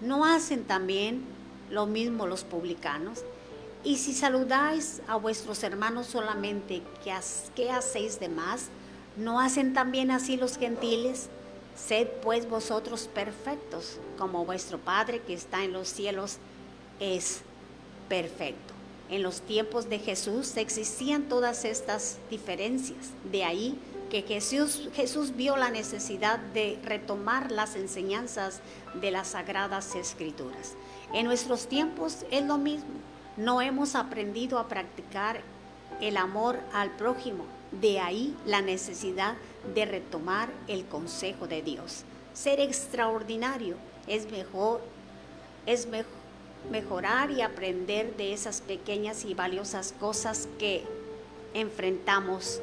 ¿No 0.00 0.24
hacen 0.24 0.64
también 0.64 1.24
lo 1.70 1.86
mismo 1.86 2.26
los 2.26 2.44
publicanos? 2.44 3.22
Y 3.84 3.98
si 3.98 4.14
saludáis 4.14 5.02
a 5.06 5.16
vuestros 5.16 5.62
hermanos 5.62 6.06
solamente, 6.06 6.82
¿qué, 7.04 7.70
hacéis 7.70 8.18
de 8.18 8.30
más? 8.30 8.68
¿No 9.18 9.40
hacen 9.40 9.74
también 9.74 10.10
así 10.10 10.38
los 10.38 10.56
gentiles? 10.56 11.28
Sed 11.76 12.08
pues 12.22 12.48
vosotros 12.48 13.08
perfectos, 13.12 13.98
como 14.16 14.46
vuestro 14.46 14.78
Padre 14.78 15.20
que 15.20 15.34
está 15.34 15.64
en 15.64 15.74
los 15.74 15.88
cielos 15.88 16.38
es 16.98 17.42
perfecto. 18.08 18.72
En 19.10 19.22
los 19.22 19.42
tiempos 19.42 19.90
de 19.90 19.98
Jesús 19.98 20.56
existían 20.56 21.24
todas 21.28 21.66
estas 21.66 22.16
diferencias. 22.30 23.10
De 23.30 23.44
ahí 23.44 23.78
que 24.10 24.22
Jesús, 24.22 24.88
Jesús 24.94 25.36
vio 25.36 25.56
la 25.56 25.70
necesidad 25.70 26.38
de 26.38 26.78
retomar 26.84 27.50
las 27.50 27.76
enseñanzas 27.76 28.60
de 28.94 29.10
las 29.10 29.28
sagradas 29.28 29.94
escrituras. 29.94 30.74
En 31.12 31.26
nuestros 31.26 31.68
tiempos 31.68 32.24
es 32.30 32.44
lo 32.44 32.58
mismo. 32.58 32.94
No 33.36 33.60
hemos 33.60 33.94
aprendido 33.94 34.58
a 34.58 34.68
practicar 34.68 35.40
el 36.00 36.16
amor 36.16 36.58
al 36.72 36.90
prójimo. 36.90 37.44
De 37.72 37.98
ahí 37.98 38.36
la 38.46 38.62
necesidad 38.62 39.34
de 39.74 39.84
retomar 39.84 40.48
el 40.68 40.84
consejo 40.86 41.46
de 41.46 41.62
Dios. 41.62 42.04
Ser 42.32 42.60
extraordinario 42.60 43.76
es 44.06 44.30
mejor, 44.30 44.80
es 45.66 45.88
mejorar 46.70 47.30
y 47.30 47.42
aprender 47.42 48.16
de 48.16 48.32
esas 48.32 48.60
pequeñas 48.60 49.24
y 49.24 49.34
valiosas 49.34 49.92
cosas 49.98 50.48
que 50.58 50.84
enfrentamos 51.54 52.60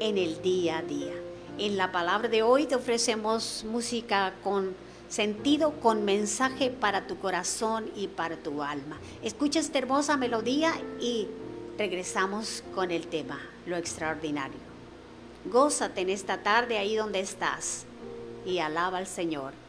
en 0.00 0.18
el 0.18 0.42
día 0.42 0.78
a 0.78 0.82
día. 0.82 1.12
En 1.58 1.76
la 1.76 1.92
palabra 1.92 2.28
de 2.28 2.42
hoy 2.42 2.66
te 2.66 2.74
ofrecemos 2.74 3.64
música 3.68 4.34
con 4.42 4.74
sentido, 5.08 5.72
con 5.80 6.04
mensaje 6.04 6.70
para 6.70 7.06
tu 7.06 7.18
corazón 7.18 7.90
y 7.94 8.08
para 8.08 8.36
tu 8.36 8.62
alma. 8.62 8.98
Escucha 9.22 9.60
esta 9.60 9.78
hermosa 9.78 10.16
melodía 10.16 10.72
y 11.00 11.28
regresamos 11.78 12.64
con 12.74 12.90
el 12.90 13.06
tema, 13.06 13.40
lo 13.66 13.76
extraordinario. 13.76 14.58
Gózate 15.44 16.00
en 16.00 16.10
esta 16.10 16.42
tarde 16.42 16.78
ahí 16.78 16.96
donde 16.96 17.20
estás 17.20 17.84
y 18.44 18.58
alaba 18.58 18.98
al 18.98 19.06
Señor. 19.06 19.63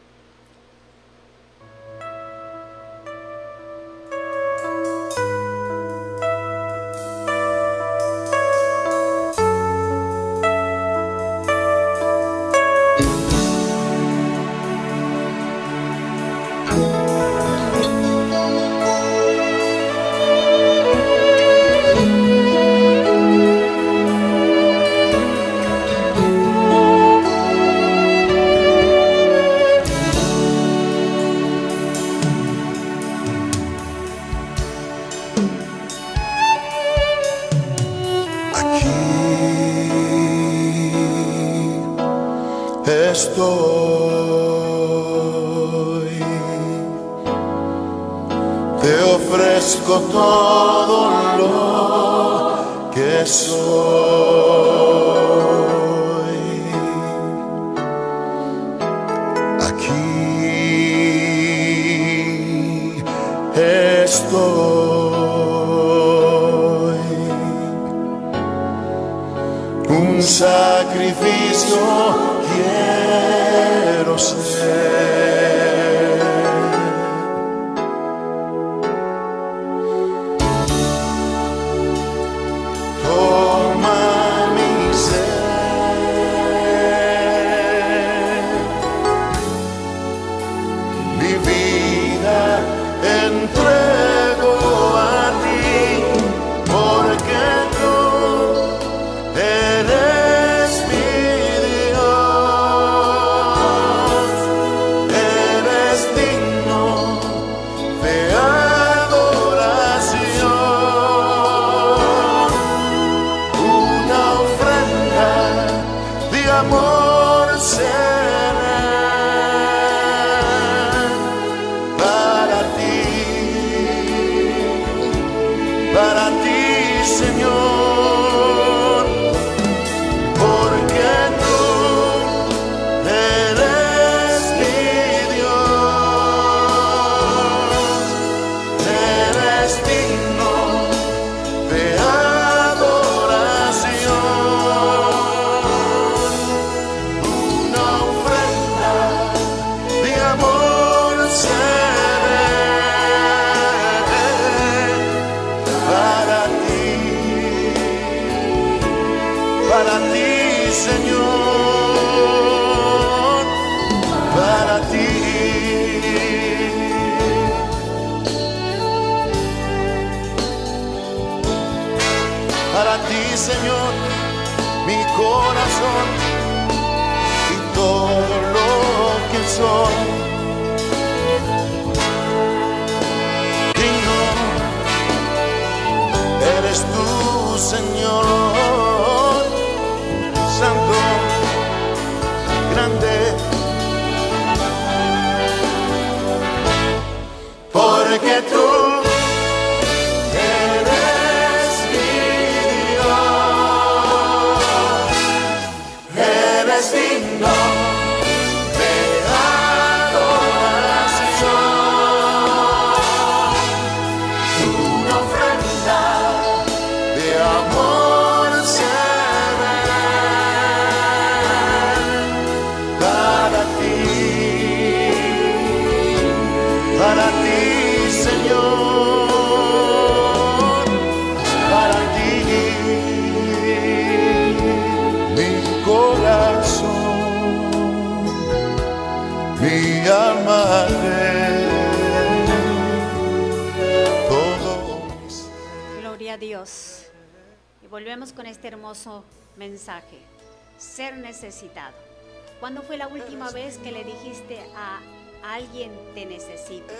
¿Cuándo 252.60 252.80
fue 252.80 252.96
la 252.96 253.08
última 253.08 253.50
vez 253.50 253.76
que 253.76 253.92
le 253.92 254.04
dijiste 254.04 254.58
a 254.74 255.00
alguien 255.42 255.92
te 256.14 256.24
necesito? 256.24 256.94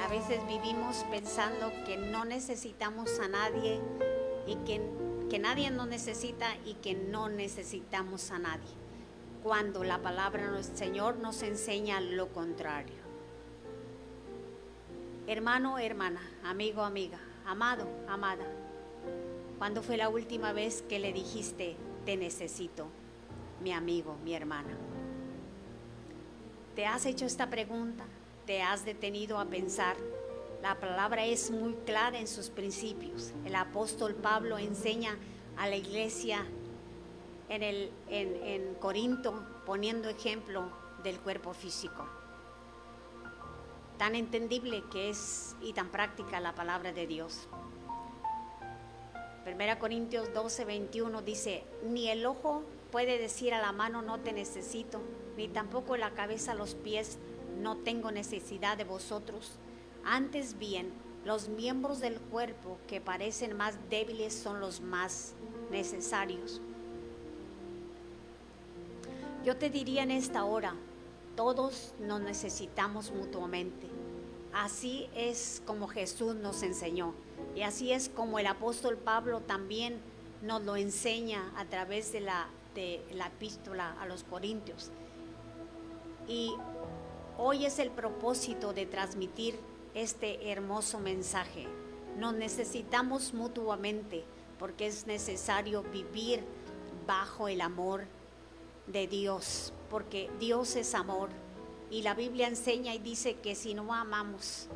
A 0.00 0.06
veces 0.06 0.46
vivimos 0.46 1.04
pensando 1.10 1.72
que 1.84 1.96
no 1.96 2.24
necesitamos 2.24 3.18
a 3.18 3.26
nadie 3.26 3.80
y 4.46 4.54
que, 4.64 4.80
que 5.28 5.40
nadie 5.40 5.72
nos 5.72 5.88
necesita 5.88 6.54
y 6.64 6.74
que 6.74 6.94
no 6.94 7.28
necesitamos 7.28 8.30
a 8.30 8.38
nadie. 8.38 8.70
Cuando 9.42 9.82
la 9.82 9.98
palabra 9.98 10.52
del 10.52 10.62
Señor 10.62 11.16
nos 11.16 11.42
enseña 11.42 12.00
lo 12.00 12.28
contrario. 12.28 13.02
Hermano, 15.26 15.80
hermana, 15.80 16.20
amigo, 16.44 16.82
amiga, 16.82 17.18
amado, 17.44 17.88
amada. 18.08 18.46
¿Cuándo 19.58 19.82
fue 19.82 19.96
la 19.96 20.08
última 20.08 20.52
vez 20.52 20.82
que 20.88 21.00
le 21.00 21.12
dijiste, 21.12 21.76
te 22.04 22.16
necesito, 22.16 22.86
mi 23.64 23.72
amigo, 23.72 24.18
mi 24.22 24.34
hermana? 24.34 24.76
¿Te 26.76 26.84
has 26.84 27.06
hecho 27.06 27.24
esta 27.24 27.48
pregunta? 27.48 28.04
¿Te 28.44 28.60
has 28.60 28.84
detenido 28.84 29.38
a 29.38 29.46
pensar? 29.46 29.96
La 30.62 30.78
palabra 30.78 31.24
es 31.24 31.50
muy 31.50 31.72
clara 31.86 32.18
en 32.18 32.28
sus 32.28 32.50
principios. 32.50 33.32
El 33.46 33.54
apóstol 33.54 34.14
Pablo 34.14 34.58
enseña 34.58 35.16
a 35.56 35.66
la 35.66 35.76
iglesia 35.76 36.44
en, 37.48 37.62
el, 37.62 37.90
en, 38.10 38.36
en 38.44 38.74
Corinto 38.74 39.42
poniendo 39.64 40.10
ejemplo 40.10 40.68
del 41.02 41.18
cuerpo 41.20 41.54
físico. 41.54 42.06
Tan 43.96 44.14
entendible 44.14 44.84
que 44.92 45.08
es 45.08 45.56
y 45.62 45.72
tan 45.72 45.88
práctica 45.88 46.38
la 46.38 46.54
palabra 46.54 46.92
de 46.92 47.06
Dios. 47.06 47.48
1 49.46 49.78
Corintios 49.78 50.34
12, 50.34 50.64
21 50.66 51.22
dice, 51.22 51.64
ni 51.84 52.10
el 52.10 52.26
ojo 52.26 52.62
puede 52.94 53.18
decir 53.18 53.52
a 53.52 53.60
la 53.60 53.72
mano 53.72 54.02
no 54.02 54.20
te 54.20 54.32
necesito, 54.32 55.00
ni 55.36 55.48
tampoco 55.48 55.96
la 55.96 56.12
cabeza 56.12 56.52
a 56.52 56.54
los 56.54 56.76
pies 56.76 57.18
no 57.60 57.76
tengo 57.78 58.12
necesidad 58.12 58.78
de 58.78 58.84
vosotros. 58.84 59.50
Antes 60.04 60.60
bien, 60.60 60.92
los 61.24 61.48
miembros 61.48 61.98
del 61.98 62.20
cuerpo 62.20 62.78
que 62.86 63.00
parecen 63.00 63.56
más 63.56 63.74
débiles 63.90 64.32
son 64.32 64.60
los 64.60 64.80
más 64.80 65.32
necesarios. 65.72 66.60
Yo 69.44 69.56
te 69.56 69.70
diría 69.70 70.04
en 70.04 70.12
esta 70.12 70.44
hora, 70.44 70.76
todos 71.34 71.94
nos 71.98 72.20
necesitamos 72.20 73.10
mutuamente. 73.10 73.88
Así 74.52 75.08
es 75.16 75.62
como 75.66 75.88
Jesús 75.88 76.36
nos 76.36 76.62
enseñó. 76.62 77.12
Y 77.56 77.62
así 77.62 77.90
es 77.90 78.08
como 78.08 78.38
el 78.38 78.46
apóstol 78.46 78.96
Pablo 78.96 79.40
también 79.40 79.98
nos 80.42 80.62
lo 80.62 80.76
enseña 80.76 81.50
a 81.56 81.64
través 81.64 82.12
de 82.12 82.20
la, 82.20 82.46
de 82.74 83.04
la 83.12 83.26
epístola 83.28 83.96
a 84.00 84.06
los 84.06 84.24
Corintios. 84.24 84.90
Y 86.28 86.54
hoy 87.38 87.66
es 87.66 87.78
el 87.78 87.90
propósito 87.90 88.72
de 88.72 88.86
transmitir 88.86 89.58
este 89.94 90.50
hermoso 90.50 90.98
mensaje. 90.98 91.66
Nos 92.18 92.34
necesitamos 92.34 93.34
mutuamente 93.34 94.24
porque 94.58 94.86
es 94.86 95.06
necesario 95.06 95.82
vivir 95.82 96.44
bajo 97.06 97.48
el 97.48 97.60
amor 97.60 98.04
de 98.86 99.06
Dios, 99.06 99.72
porque 99.90 100.30
Dios 100.38 100.76
es 100.76 100.94
amor. 100.94 101.30
Y 101.90 102.02
la 102.02 102.14
Biblia 102.14 102.48
enseña 102.48 102.94
y 102.94 102.98
dice 102.98 103.36
que 103.36 103.54
si 103.54 103.74
no 103.74 103.92
amamos 103.92 104.68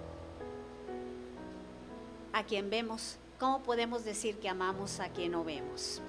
a 2.33 2.45
quien 2.45 2.71
vemos, 2.71 3.17
¿cómo 3.39 3.63
podemos 3.63 4.05
decir 4.05 4.39
que 4.39 4.49
amamos 4.49 5.01
a 5.01 5.09
quien 5.09 5.33
no 5.33 5.45
vemos? 5.45 6.03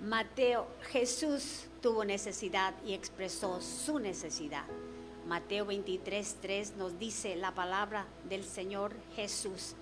Mateo, 0.00 0.68
Jesús 0.92 1.64
tuvo 1.82 2.04
necesidad 2.04 2.72
y 2.86 2.92
expresó 2.92 3.60
su 3.60 3.98
necesidad. 3.98 4.64
Mateo 5.26 5.66
23, 5.66 6.36
3 6.40 6.76
nos 6.76 7.00
dice 7.00 7.34
la 7.34 7.52
palabra 7.52 8.06
del 8.28 8.44
Señor 8.44 8.92
Jesús. 9.16 9.74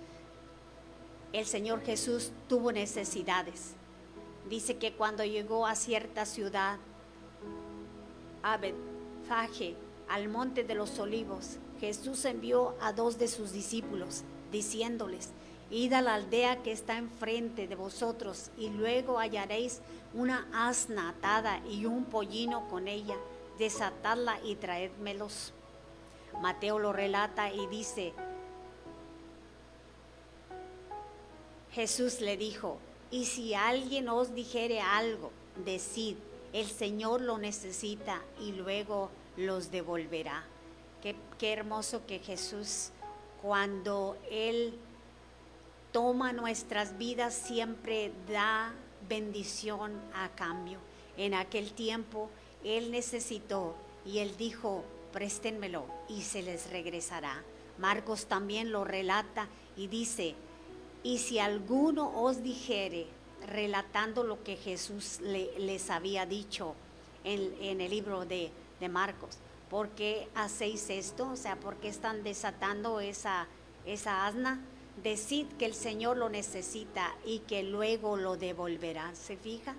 El 1.35 1.45
Señor 1.45 1.83
Jesús 1.83 2.33
tuvo 2.49 2.73
necesidades. 2.73 3.75
Dice 4.49 4.79
que 4.79 4.95
cuando 4.95 5.23
llegó 5.23 5.67
a 5.67 5.75
cierta 5.75 6.25
ciudad, 6.25 6.79
a 8.43 8.57
Betfage, 8.57 9.77
al 10.09 10.31
monte 10.31 10.65
de 10.65 10.77
los 10.77 10.99
olivos, 10.99 11.59
Jesús 11.79 12.25
envió 12.25 12.75
a 12.81 12.95
dos 12.95 13.19
de 13.19 13.29
sus 13.29 13.53
discípulos, 13.53 14.23
diciéndoles, 14.51 15.31
id 15.71 15.93
a 15.93 16.03
la 16.03 16.15
aldea 16.15 16.63
que 16.63 16.73
está 16.73 16.97
enfrente 16.97 17.67
de 17.67 17.75
vosotros, 17.75 18.51
y 18.57 18.71
luego 18.71 19.19
hallaréis 19.19 19.81
una 20.15 20.47
asna 20.53 21.11
atada 21.11 21.61
y 21.69 21.87
un 21.87 22.05
pollino 22.05 22.69
con 22.69 22.89
ella, 22.89 23.17
desatadla 23.59 24.41
y 24.45 24.55
traédmelos. 24.57 25.53
Mateo 26.41 26.79
lo 26.79 26.93
relata 26.93 27.53
y 27.53 27.67
dice, 27.67 28.13
Jesús 31.73 32.21
le 32.21 32.37
dijo, 32.37 32.79
y 33.11 33.27
si 33.27 33.55
alguien 33.55 34.09
os 34.09 34.35
dijere 34.35 34.81
algo, 34.81 35.31
decid, 35.65 36.17
el 36.53 36.67
Señor 36.67 37.21
lo 37.21 37.39
necesita 37.39 38.23
y 38.41 38.53
luego 38.53 39.11
los 39.37 39.71
devolverá. 39.71 40.45
Qué, 41.03 41.15
qué 41.39 41.53
hermoso 41.53 42.07
que 42.07 42.19
Jesús, 42.19 42.91
cuando 43.43 44.17
Él 44.31 44.79
toma 45.97 46.35
nuestras 46.35 46.99
vidas, 46.99 47.33
siempre 47.33 48.13
da 48.31 48.71
bendición 49.09 49.99
a 50.13 50.29
cambio. 50.29 50.79
En 51.17 51.33
aquel 51.33 51.73
tiempo 51.73 52.29
Él 52.63 52.91
necesitó 52.91 53.75
y 54.05 54.19
Él 54.19 54.37
dijo, 54.37 54.85
préstenmelo 55.11 55.87
y 56.07 56.21
se 56.21 56.43
les 56.43 56.69
regresará. 56.69 57.43
Marcos 57.79 58.27
también 58.27 58.73
lo 58.73 58.85
relata 58.85 59.49
y 59.75 59.87
dice, 59.87 60.35
y 61.03 61.17
si 61.17 61.39
alguno 61.39 62.13
os 62.23 62.43
dijere, 62.43 63.07
relatando 63.47 64.23
lo 64.23 64.45
que 64.45 64.57
Jesús 64.57 65.21
le- 65.23 65.59
les 65.59 65.89
había 65.89 66.27
dicho 66.27 66.75
en, 67.25 67.55
en 67.63 67.81
el 67.81 67.91
libro 67.91 68.27
de, 68.27 68.51
de 68.81 68.89
Marcos, 68.91 69.39
¿por 69.71 69.89
qué 69.89 70.29
hacéis 70.35 70.91
esto? 70.91 71.31
O 71.31 71.37
sea, 71.37 71.57
¿por 71.57 71.77
qué 71.77 71.89
están 71.89 72.23
desatando 72.23 73.01
esa, 73.01 73.47
esa 73.87 74.27
asna? 74.27 74.61
Decid 75.03 75.47
que 75.59 75.67
el 75.67 75.75
Señor 75.75 76.17
lo 76.17 76.29
necesita 76.29 77.15
y 77.25 77.41
que 77.41 77.63
luego 77.63 78.17
lo 78.17 78.37
devolverá. 78.37 79.15
¿Se 79.15 79.37
fija? 79.37 79.77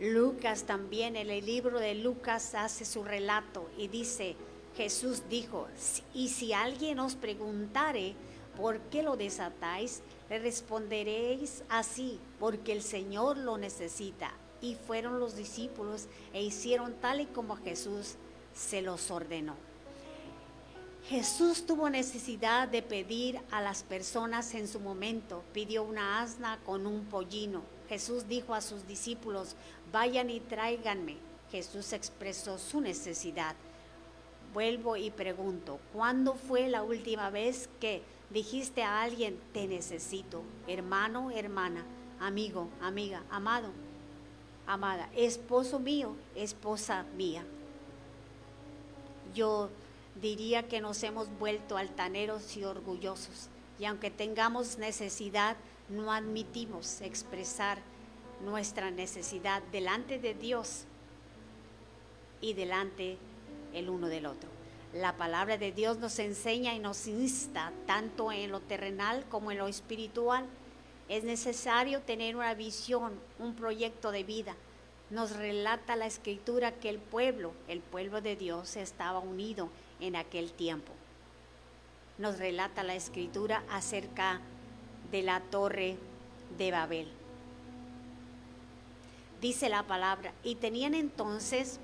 Lucas 0.00 0.64
también, 0.64 1.16
en 1.16 1.30
el 1.30 1.46
libro 1.46 1.78
de 1.78 1.94
Lucas 1.94 2.54
hace 2.54 2.84
su 2.84 3.04
relato 3.04 3.70
y 3.78 3.88
dice, 3.88 4.36
Jesús 4.76 5.22
dijo, 5.30 5.68
y 6.12 6.28
si 6.28 6.52
alguien 6.52 6.98
os 6.98 7.14
preguntare, 7.14 8.14
¿por 8.56 8.80
qué 8.90 9.02
lo 9.02 9.16
desatáis? 9.16 10.02
Le 10.28 10.40
responderéis 10.40 11.62
así, 11.68 12.18
porque 12.40 12.72
el 12.72 12.82
Señor 12.82 13.36
lo 13.36 13.56
necesita. 13.56 14.32
Y 14.60 14.74
fueron 14.74 15.20
los 15.20 15.36
discípulos 15.36 16.08
e 16.32 16.42
hicieron 16.42 16.94
tal 16.94 17.20
y 17.20 17.26
como 17.26 17.56
Jesús 17.56 18.16
se 18.52 18.82
los 18.82 19.10
ordenó. 19.10 19.56
Jesús 21.08 21.66
tuvo 21.66 21.90
necesidad 21.90 22.66
de 22.66 22.80
pedir 22.80 23.38
a 23.50 23.60
las 23.60 23.82
personas 23.82 24.54
en 24.54 24.66
su 24.66 24.80
momento. 24.80 25.44
Pidió 25.52 25.82
una 25.82 26.22
asna 26.22 26.58
con 26.64 26.86
un 26.86 27.04
pollino. 27.04 27.62
Jesús 27.90 28.26
dijo 28.26 28.54
a 28.54 28.62
sus 28.62 28.86
discípulos, 28.86 29.54
vayan 29.92 30.30
y 30.30 30.40
tráiganme. 30.40 31.18
Jesús 31.50 31.92
expresó 31.92 32.56
su 32.56 32.80
necesidad. 32.80 33.54
Vuelvo 34.54 34.96
y 34.96 35.10
pregunto, 35.10 35.78
¿cuándo 35.92 36.36
fue 36.36 36.68
la 36.68 36.82
última 36.82 37.28
vez 37.28 37.68
que 37.80 38.02
dijiste 38.30 38.82
a 38.82 39.02
alguien, 39.02 39.38
te 39.52 39.66
necesito? 39.66 40.42
Hermano, 40.66 41.30
hermana, 41.30 41.84
amigo, 42.18 42.70
amiga, 42.80 43.22
amado, 43.30 43.72
amada, 44.66 45.10
esposo 45.14 45.80
mío, 45.80 46.16
esposa 46.34 47.04
mía. 47.16 47.44
Yo 49.34 49.68
diría 50.20 50.68
que 50.68 50.80
nos 50.80 51.02
hemos 51.02 51.28
vuelto 51.38 51.76
altaneros 51.76 52.56
y 52.56 52.64
orgullosos. 52.64 53.48
Y 53.78 53.84
aunque 53.86 54.10
tengamos 54.10 54.78
necesidad, 54.78 55.56
no 55.88 56.12
admitimos 56.12 57.00
expresar 57.00 57.78
nuestra 58.44 58.90
necesidad 58.90 59.62
delante 59.72 60.18
de 60.18 60.34
Dios 60.34 60.84
y 62.40 62.54
delante 62.54 63.18
el 63.72 63.90
uno 63.90 64.08
del 64.08 64.26
otro. 64.26 64.48
La 64.92 65.16
palabra 65.16 65.58
de 65.58 65.72
Dios 65.72 65.98
nos 65.98 66.18
enseña 66.20 66.74
y 66.74 66.78
nos 66.78 67.08
insta 67.08 67.72
tanto 67.86 68.30
en 68.30 68.52
lo 68.52 68.60
terrenal 68.60 69.24
como 69.28 69.50
en 69.50 69.58
lo 69.58 69.66
espiritual. 69.66 70.46
Es 71.08 71.24
necesario 71.24 72.00
tener 72.02 72.36
una 72.36 72.54
visión, 72.54 73.12
un 73.40 73.54
proyecto 73.56 74.12
de 74.12 74.22
vida. 74.22 74.54
Nos 75.10 75.36
relata 75.36 75.96
la 75.96 76.06
escritura 76.06 76.72
que 76.72 76.90
el 76.90 76.98
pueblo, 76.98 77.52
el 77.66 77.80
pueblo 77.80 78.20
de 78.20 78.36
Dios, 78.36 78.76
estaba 78.76 79.18
unido 79.18 79.68
en 80.04 80.16
aquel 80.16 80.52
tiempo. 80.52 80.92
Nos 82.18 82.38
relata 82.38 82.82
la 82.82 82.94
escritura 82.94 83.64
acerca 83.70 84.40
de 85.10 85.22
la 85.22 85.40
torre 85.40 85.96
de 86.58 86.70
Babel. 86.70 87.08
Dice 89.40 89.68
la 89.68 89.82
palabra, 89.82 90.32
y 90.42 90.54
tenían 90.54 90.94
entonces, 90.94 91.80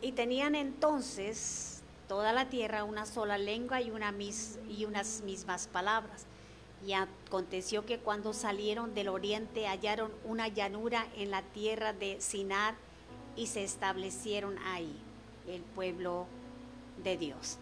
y 0.00 0.12
tenían 0.12 0.54
entonces 0.54 1.82
toda 2.08 2.32
la 2.32 2.48
tierra 2.48 2.84
una 2.84 3.06
sola 3.06 3.38
lengua 3.38 3.80
y, 3.80 3.90
una 3.90 4.14
y 4.68 4.84
unas 4.84 5.22
mismas 5.22 5.66
palabras. 5.66 6.26
Y 6.86 6.92
aconteció 6.92 7.86
que 7.86 7.98
cuando 7.98 8.34
salieron 8.34 8.94
del 8.94 9.08
oriente 9.08 9.66
hallaron 9.66 10.12
una 10.24 10.48
llanura 10.48 11.06
en 11.16 11.30
la 11.30 11.42
tierra 11.42 11.94
de 11.94 12.20
Sinar 12.20 12.74
y 13.36 13.46
se 13.46 13.64
establecieron 13.64 14.58
ahí 14.58 14.94
el 15.48 15.62
pueblo 15.62 16.26
de 17.02 17.16
Dios. 17.16 17.58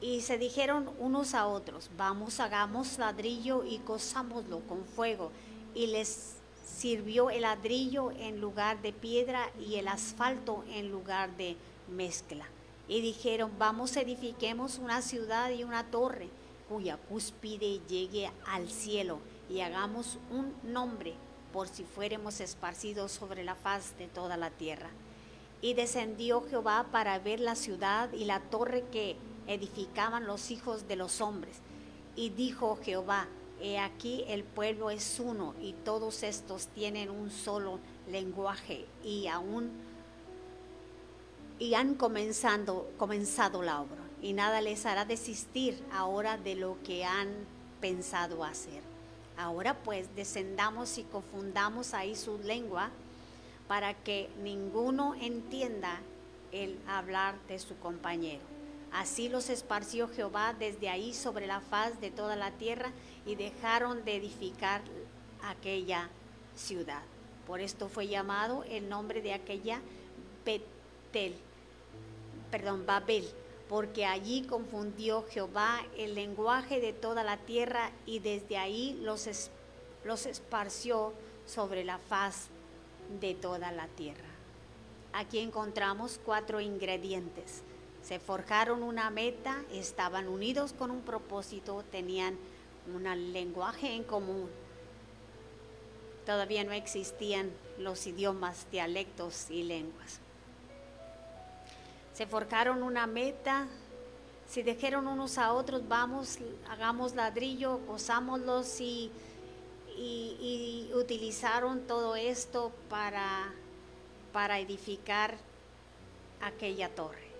Y 0.00 0.22
se 0.22 0.38
dijeron 0.38 0.90
unos 0.98 1.34
a 1.34 1.46
otros, 1.46 1.90
vamos, 1.96 2.40
hagamos 2.40 2.98
ladrillo 2.98 3.64
y 3.64 3.78
cosámoslo 3.78 4.60
con 4.60 4.84
fuego. 4.84 5.30
Y 5.74 5.88
les 5.88 6.36
sirvió 6.64 7.30
el 7.30 7.42
ladrillo 7.42 8.10
en 8.12 8.40
lugar 8.40 8.80
de 8.80 8.92
piedra 8.92 9.50
y 9.58 9.76
el 9.76 9.88
asfalto 9.88 10.64
en 10.70 10.90
lugar 10.90 11.36
de 11.36 11.56
mezcla. 11.88 12.46
Y 12.88 13.02
dijeron, 13.02 13.52
vamos, 13.58 13.96
edifiquemos 13.96 14.78
una 14.78 15.02
ciudad 15.02 15.50
y 15.50 15.64
una 15.64 15.84
torre 15.90 16.28
cuya 16.68 16.96
cúspide 16.96 17.80
llegue 17.88 18.30
al 18.46 18.70
cielo 18.70 19.18
y 19.50 19.60
hagamos 19.60 20.18
un 20.30 20.54
nombre 20.62 21.14
por 21.52 21.68
si 21.68 21.84
fuéramos 21.84 22.40
esparcidos 22.40 23.12
sobre 23.12 23.44
la 23.44 23.54
faz 23.54 23.98
de 23.98 24.06
toda 24.06 24.36
la 24.36 24.50
tierra. 24.50 24.88
Y 25.62 25.74
descendió 25.74 26.42
Jehová 26.42 26.86
para 26.90 27.18
ver 27.18 27.40
la 27.40 27.54
ciudad 27.54 28.12
y 28.12 28.24
la 28.24 28.40
torre 28.40 28.84
que 28.90 29.16
edificaban 29.46 30.26
los 30.26 30.50
hijos 30.50 30.88
de 30.88 30.96
los 30.96 31.20
hombres. 31.20 31.56
Y 32.16 32.30
dijo 32.30 32.78
Jehová, 32.82 33.28
he 33.60 33.78
aquí 33.78 34.24
el 34.28 34.42
pueblo 34.44 34.90
es 34.90 35.20
uno 35.20 35.54
y 35.60 35.74
todos 35.84 36.22
estos 36.22 36.68
tienen 36.68 37.10
un 37.10 37.30
solo 37.30 37.78
lenguaje 38.08 38.86
y 39.04 39.26
aún 39.26 39.70
y 41.58 41.74
han 41.74 41.94
comenzado, 41.94 42.88
comenzado 42.96 43.62
la 43.62 43.82
obra 43.82 44.00
y 44.22 44.32
nada 44.32 44.60
les 44.62 44.86
hará 44.86 45.04
desistir 45.04 45.82
ahora 45.92 46.38
de 46.38 46.54
lo 46.54 46.78
que 46.82 47.04
han 47.04 47.28
pensado 47.80 48.44
hacer. 48.44 48.82
Ahora 49.36 49.74
pues 49.82 50.08
descendamos 50.16 50.98
y 50.98 51.02
confundamos 51.04 51.94
ahí 51.94 52.16
su 52.16 52.38
lengua 52.38 52.90
para 53.70 53.94
que 53.94 54.28
ninguno 54.42 55.14
entienda 55.14 56.00
el 56.50 56.76
hablar 56.88 57.36
de 57.46 57.56
su 57.60 57.78
compañero. 57.78 58.42
Así 58.90 59.28
los 59.28 59.48
esparció 59.48 60.08
Jehová 60.08 60.56
desde 60.58 60.88
ahí 60.88 61.14
sobre 61.14 61.46
la 61.46 61.60
faz 61.60 62.00
de 62.00 62.10
toda 62.10 62.34
la 62.34 62.50
tierra 62.50 62.90
y 63.24 63.36
dejaron 63.36 64.04
de 64.04 64.16
edificar 64.16 64.82
aquella 65.44 66.08
ciudad. 66.56 67.02
Por 67.46 67.60
esto 67.60 67.88
fue 67.88 68.08
llamado 68.08 68.64
el 68.64 68.88
nombre 68.88 69.22
de 69.22 69.34
aquella 69.34 69.80
Betel, 70.44 71.36
perdón, 72.50 72.84
Babel, 72.86 73.30
porque 73.68 74.04
allí 74.04 74.42
confundió 74.48 75.24
Jehová 75.30 75.86
el 75.96 76.16
lenguaje 76.16 76.80
de 76.80 76.92
toda 76.92 77.22
la 77.22 77.36
tierra 77.36 77.92
y 78.04 78.18
desde 78.18 78.56
ahí 78.56 78.98
los, 79.00 79.28
los 80.04 80.26
esparció 80.26 81.12
sobre 81.46 81.84
la 81.84 81.98
faz 81.98 82.48
de 83.18 83.34
toda 83.34 83.72
la 83.72 83.88
tierra. 83.88 84.28
Aquí 85.12 85.38
encontramos 85.38 86.20
cuatro 86.24 86.60
ingredientes. 86.60 87.62
Se 88.02 88.18
forjaron 88.18 88.82
una 88.82 89.10
meta, 89.10 89.62
estaban 89.72 90.28
unidos 90.28 90.72
con 90.72 90.90
un 90.90 91.02
propósito, 91.02 91.84
tenían 91.90 92.38
un 92.94 93.32
lenguaje 93.32 93.94
en 93.94 94.04
común. 94.04 94.48
Todavía 96.24 96.64
no 96.64 96.72
existían 96.72 97.50
los 97.78 98.06
idiomas, 98.06 98.66
dialectos 98.70 99.50
y 99.50 99.64
lenguas. 99.64 100.20
Se 102.14 102.26
forjaron 102.26 102.82
una 102.82 103.06
meta, 103.06 103.66
se 104.48 104.62
dijeron 104.62 105.06
unos 105.06 105.38
a 105.38 105.52
otros, 105.52 105.86
vamos, 105.88 106.38
hagamos 106.68 107.14
ladrillo, 107.14 107.80
cosámoslos 107.86 108.80
y 108.80 109.10
y, 109.96 110.90
utilizaron 110.94 111.86
todo 111.86 112.16
esto 112.16 112.72
para, 112.88 113.52
para 114.32 114.58
edificar 114.58 115.36
aquella 116.40 116.88
torre. 116.94 117.30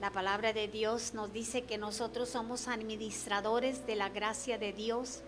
La 0.00 0.10
palabra 0.10 0.52
de 0.52 0.68
Dios 0.68 1.12
nos 1.12 1.32
dice 1.32 1.64
que 1.64 1.76
nosotros 1.76 2.30
somos 2.30 2.68
administradores 2.68 3.86
de 3.86 3.96
la 3.96 4.08
gracia 4.08 4.58
de 4.58 4.72
Dios. 4.72 5.22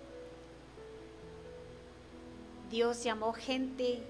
Dios 2.71 3.03
llamó 3.03 3.35
gente, 3.35 4.03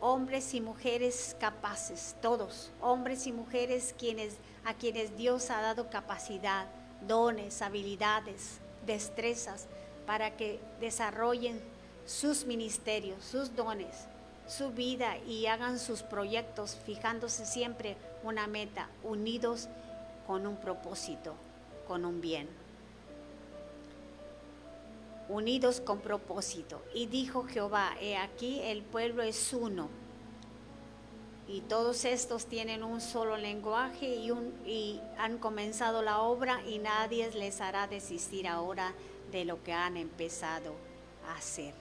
hombres 0.00 0.52
y 0.52 0.60
mujeres 0.60 1.34
capaces, 1.40 2.14
todos, 2.20 2.70
hombres 2.82 3.26
y 3.26 3.32
mujeres 3.32 3.94
quienes, 3.98 4.36
a 4.64 4.74
quienes 4.74 5.16
Dios 5.16 5.50
ha 5.50 5.62
dado 5.62 5.88
capacidad, 5.88 6.66
dones, 7.06 7.62
habilidades, 7.62 8.60
destrezas 8.90 9.66
para 10.04 10.36
que 10.36 10.58
desarrollen 10.80 11.60
sus 12.06 12.44
ministerios, 12.44 13.24
sus 13.24 13.54
dones, 13.54 14.06
su 14.48 14.70
vida 14.70 15.16
y 15.18 15.46
hagan 15.46 15.78
sus 15.78 16.02
proyectos 16.02 16.76
fijándose 16.84 17.46
siempre 17.46 17.96
una 18.24 18.48
meta, 18.48 18.88
unidos 19.04 19.68
con 20.26 20.46
un 20.46 20.56
propósito, 20.56 21.34
con 21.86 22.04
un 22.04 22.20
bien. 22.20 22.48
Unidos 25.28 25.80
con 25.80 26.00
propósito. 26.00 26.82
Y 26.92 27.06
dijo 27.06 27.44
Jehová, 27.44 27.94
he 28.00 28.16
aquí 28.16 28.60
el 28.62 28.82
pueblo 28.82 29.22
es 29.22 29.52
uno 29.52 29.99
y 31.52 31.62
todos 31.62 32.04
estos 32.04 32.46
tienen 32.46 32.84
un 32.84 33.00
solo 33.00 33.36
lenguaje 33.36 34.06
y, 34.06 35.00
han 35.18 35.38
comenzado 35.38 36.00
la 36.00 36.20
obra 36.20 36.62
y 36.66 36.78
nadie 36.78 37.30
les 37.32 37.60
hará 37.60 37.86
desistir 37.86 38.46
ahora 38.46 38.94
de 39.32 39.44
lo 39.44 39.62
que 39.62 39.72
han 39.72 39.96
empezado 39.96 40.74
a 41.26 41.36
hacer. 41.36 41.74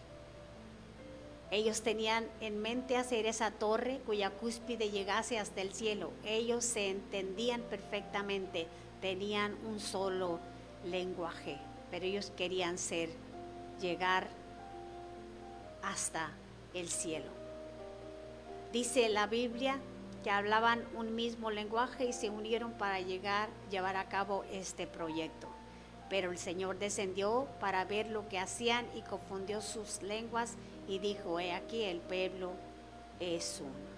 Ellos 1.51 1.82
tenían 1.82 2.27
en 2.41 2.60
mente 2.60 2.97
hacer 2.97 3.25
esa 3.25 3.51
torre 3.51 4.01
cuya 4.05 4.32
cúspide 4.32 4.89
llegase 4.89 5.39
hasta 5.39 5.62
el 5.62 5.73
cielo. 5.73 6.12
Ellos 6.25 6.63
se 6.65 6.89
entendían 6.89 7.62
perfectamente, 7.62 8.67
tenían 9.01 9.55
un 9.65 9.79
solo 9.79 10.39
lenguaje, 10.86 11.58
pero 11.91 12.05
ellos 12.05 12.32
querían 12.36 12.77
ser, 12.77 13.10
llegar 13.79 14.27
hasta 15.82 16.32
el 16.73 16.89
cielo. 16.89 17.38
Dice 18.71 19.10
la 19.10 19.25
Biblia 19.25 19.79
que 20.23 20.29
hablaban 20.29 20.86
un 20.95 21.15
mismo 21.15 21.49
lenguaje 21.49 22.05
y 22.05 22.13
se 22.13 22.29
unieron 22.29 22.73
para 22.73 22.99
llegar, 22.99 23.49
llevar 23.71 23.95
a 23.95 24.10
cabo 24.10 24.43
este 24.51 24.86
proyecto. 24.86 25.47
Pero 26.08 26.32
el 26.32 26.38
Señor 26.38 26.77
descendió 26.77 27.47
para 27.60 27.84
ver 27.86 28.10
lo 28.10 28.27
que 28.29 28.38
hacían 28.38 28.86
y 28.95 29.01
confundió 29.01 29.62
sus 29.62 30.01
lenguas 30.03 30.55
y 30.88 30.99
dijo, 30.99 31.39
he 31.39 31.51
aquí 31.53 31.84
el 31.84 31.99
pueblo 31.99 32.51
es 33.19 33.60
uno. 33.62 33.89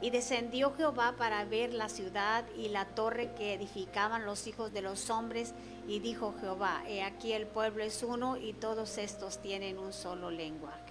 Y 0.00 0.10
descendió 0.10 0.72
Jehová 0.74 1.16
para 1.18 1.44
ver 1.44 1.74
la 1.74 1.88
ciudad 1.88 2.44
y 2.56 2.68
la 2.68 2.86
torre 2.86 3.32
que 3.36 3.54
edificaban 3.54 4.24
los 4.24 4.46
hijos 4.46 4.72
de 4.72 4.80
los 4.80 5.10
hombres. 5.10 5.54
Y 5.88 5.98
dijo 5.98 6.34
Jehová, 6.40 6.84
he 6.86 7.02
aquí 7.02 7.32
el 7.32 7.46
pueblo 7.46 7.82
es 7.82 8.02
uno 8.04 8.36
y 8.36 8.52
todos 8.52 8.96
estos 8.96 9.38
tienen 9.38 9.78
un 9.78 9.92
solo 9.92 10.30
lenguaje. 10.30 10.87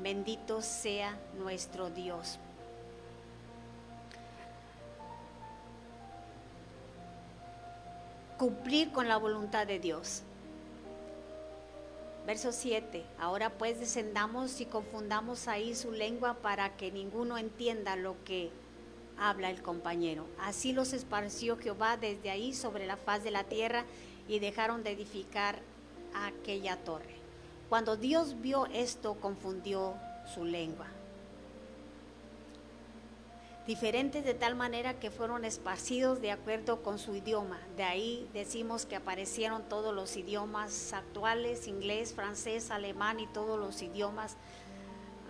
Bendito 0.00 0.60
sea 0.62 1.18
nuestro 1.38 1.90
Dios. 1.90 2.38
Cumplir 8.38 8.90
con 8.92 9.08
la 9.08 9.16
voluntad 9.16 9.66
de 9.66 9.78
Dios. 9.78 10.22
Verso 12.26 12.52
7. 12.52 13.04
Ahora 13.18 13.50
pues 13.50 13.78
descendamos 13.78 14.60
y 14.60 14.66
confundamos 14.66 15.46
ahí 15.46 15.74
su 15.74 15.92
lengua 15.92 16.34
para 16.34 16.76
que 16.76 16.90
ninguno 16.90 17.38
entienda 17.38 17.96
lo 17.96 18.16
que 18.24 18.50
habla 19.18 19.50
el 19.50 19.62
compañero. 19.62 20.26
Así 20.40 20.72
los 20.72 20.92
esparció 20.92 21.56
Jehová 21.58 21.96
desde 21.96 22.30
ahí 22.30 22.54
sobre 22.54 22.86
la 22.86 22.96
faz 22.96 23.22
de 23.22 23.30
la 23.30 23.44
tierra 23.44 23.84
y 24.26 24.38
dejaron 24.38 24.82
de 24.82 24.92
edificar 24.92 25.60
aquella 26.14 26.76
torre. 26.78 27.13
Cuando 27.74 27.96
Dios 27.96 28.40
vio 28.40 28.66
esto, 28.66 29.14
confundió 29.14 29.94
su 30.32 30.44
lengua. 30.44 30.86
Diferentes 33.66 34.24
de 34.24 34.32
tal 34.32 34.54
manera 34.54 35.00
que 35.00 35.10
fueron 35.10 35.44
esparcidos 35.44 36.20
de 36.20 36.30
acuerdo 36.30 36.84
con 36.84 37.00
su 37.00 37.16
idioma. 37.16 37.58
De 37.76 37.82
ahí 37.82 38.30
decimos 38.32 38.86
que 38.86 38.94
aparecieron 38.94 39.64
todos 39.64 39.92
los 39.92 40.16
idiomas 40.16 40.92
actuales, 40.92 41.66
inglés, 41.66 42.14
francés, 42.14 42.70
alemán 42.70 43.18
y 43.18 43.26
todos 43.26 43.58
los 43.58 43.82
idiomas, 43.82 44.36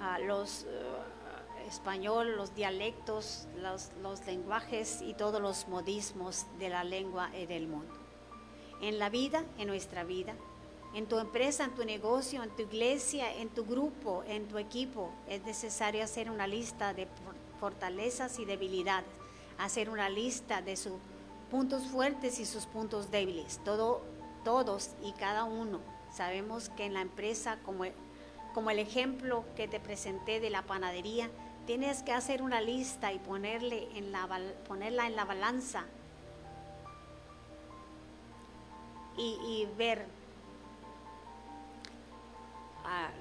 ah, 0.03 0.19
los 0.19 0.65
uh, 0.65 1.67
español, 1.67 2.37
los 2.37 2.55
dialectos, 2.55 3.49
los, 3.57 3.91
los 4.03 4.27
lenguajes 4.27 5.01
y 5.01 5.15
todos 5.15 5.41
los 5.41 5.67
modismos 5.67 6.45
de 6.59 6.69
la 6.69 6.85
lengua 6.85 7.31
y 7.35 7.47
del 7.47 7.69
mundo. 7.69 7.95
En 8.83 8.99
la 8.99 9.09
vida, 9.09 9.47
en 9.57 9.69
nuestra 9.69 10.05
vida, 10.05 10.35
en 10.95 11.07
tu 11.07 11.19
empresa, 11.19 11.65
en 11.65 11.75
tu 11.75 11.85
negocio, 11.85 12.43
en 12.45 12.51
tu 12.51 12.63
iglesia, 12.63 13.35
en 13.35 13.49
tu 13.49 13.65
grupo, 13.65 14.23
en 14.29 14.47
tu 14.47 14.59
equipo, 14.59 15.11
es 15.29 15.45
necesario 15.45 16.05
hacer 16.05 16.31
una 16.31 16.47
lista 16.47 16.95
de 16.95 17.09
fortalezas 17.59 18.39
y 18.39 18.45
debilidades, 18.45 19.11
hacer 19.59 19.91
una 19.91 20.09
lista 20.09 20.63
de 20.63 20.77
sus 20.77 20.93
puntos 21.51 21.83
fuertes 21.89 22.39
y 22.39 22.47
sus 22.47 22.67
puntos 22.67 23.11
débiles. 23.11 23.61
Todo, 23.65 24.03
todos 24.45 24.91
y 25.03 25.13
cada 25.13 25.45
uno 25.45 25.81
sabemos 26.13 26.69
que 26.71 26.85
en 26.85 26.95
la 26.95 27.01
empresa, 27.01 27.59
como, 27.65 27.85
como 28.55 28.71
el 28.71 28.79
ejemplo 28.79 29.45
que 29.57 29.67
te 29.67 29.81
presenté 29.81 30.39
de 30.39 30.51
la 30.51 30.63
panadería, 30.63 31.29
tienes 31.67 32.05
que 32.05 32.13
hacer 32.13 32.41
una 32.41 32.61
lista 32.61 33.13
y 33.13 33.19
ponerle 33.19 33.89
ponerla 34.69 35.09
en 35.09 35.17
la 35.17 35.25
balanza 35.25 35.85
y 39.17 39.67
ver 39.77 40.07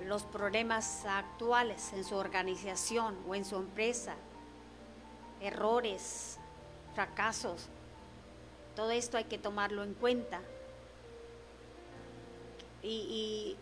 los 0.05 0.23
problemas 0.23 1.05
actuales 1.05 1.93
en 1.93 2.03
su 2.03 2.15
organización 2.15 3.17
o 3.27 3.35
en 3.35 3.45
su 3.45 3.55
empresa, 3.55 4.15
errores, 5.41 6.37
fracasos, 6.93 7.69
todo 8.75 8.91
esto 8.91 9.17
hay 9.17 9.25
que 9.25 9.37
tomarlo 9.37 9.83
en 9.83 9.93
cuenta. 9.93 10.41
Y, 12.81 12.89
y 12.89 13.57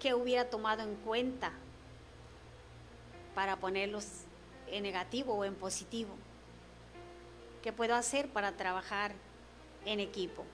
qué 0.00 0.14
hubiera 0.14 0.50
tomado 0.50 0.82
en 0.82 0.96
cuenta 0.96 1.52
para 3.34 3.56
ponerlos 3.56 4.06
en 4.66 4.82
negativo 4.82 5.34
o 5.34 5.44
en 5.44 5.54
positivo. 5.54 6.14
¿Qué 7.62 7.72
puedo 7.72 7.94
hacer 7.94 8.28
para 8.28 8.52
trabajar 8.52 9.12
en 9.86 10.00
equipo? 10.00 10.44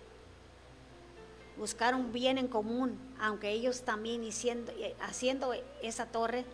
Buscar 1.59 1.95
un 1.95 2.13
bien 2.13 2.39
en 2.39 2.49
común, 2.49 2.99
aunque 3.21 3.51
ellos 3.51 3.83
también 3.83 4.23
eh, 4.23 4.95
haciendo 5.01 5.53
esa 5.83 6.07
torre, 6.07 6.45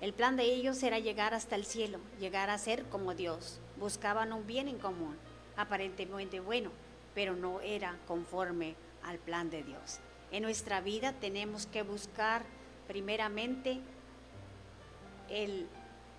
el 0.00 0.12
plan 0.12 0.36
de 0.36 0.44
ellos 0.44 0.82
era 0.82 0.98
llegar 0.98 1.34
hasta 1.34 1.56
el 1.56 1.64
cielo, 1.64 1.98
llegar 2.18 2.50
a 2.50 2.58
ser 2.58 2.84
como 2.84 3.14
Dios. 3.14 3.58
Buscaban 3.78 4.32
un 4.32 4.46
bien 4.46 4.68
en 4.68 4.78
común, 4.78 5.16
aparentemente 5.56 6.40
bueno, 6.40 6.70
pero 7.14 7.34
no 7.34 7.60
era 7.60 7.98
conforme 8.06 8.76
al 9.02 9.18
plan 9.18 9.50
de 9.50 9.62
Dios. 9.62 9.98
En 10.30 10.42
nuestra 10.42 10.80
vida 10.80 11.12
tenemos 11.12 11.66
que 11.66 11.82
buscar 11.82 12.44
primeramente 12.86 13.80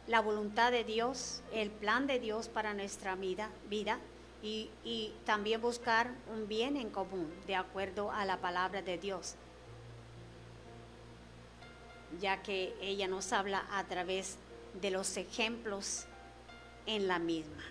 la 0.08 0.22
voluntad 0.22 0.72
de 0.72 0.84
Dios, 0.84 1.42
el 1.54 1.70
plan 1.70 2.08
de 2.08 2.20
Dios 2.20 2.48
para 2.50 2.74
nuestra 2.74 3.16
vida, 3.16 3.50
vida 3.70 4.00
y, 4.44 5.14
también 5.26 5.62
buscar 5.62 6.12
un 6.34 6.48
bien 6.48 6.76
en 6.76 6.90
común 6.90 7.32
de 7.48 7.56
acuerdo 7.56 8.12
a 8.12 8.26
la 8.26 8.38
palabra 8.38 8.82
de 8.82 8.98
Dios, 8.98 9.36
ya 12.20 12.42
que 12.42 12.76
ella 12.82 13.08
nos 13.08 13.32
habla 13.34 13.66
a 13.72 13.84
través 13.86 14.38
de 14.82 14.92
los 14.92 15.16
ejemplos 15.18 16.06
en 16.86 17.08
la 17.08 17.20
misma. 17.20 17.64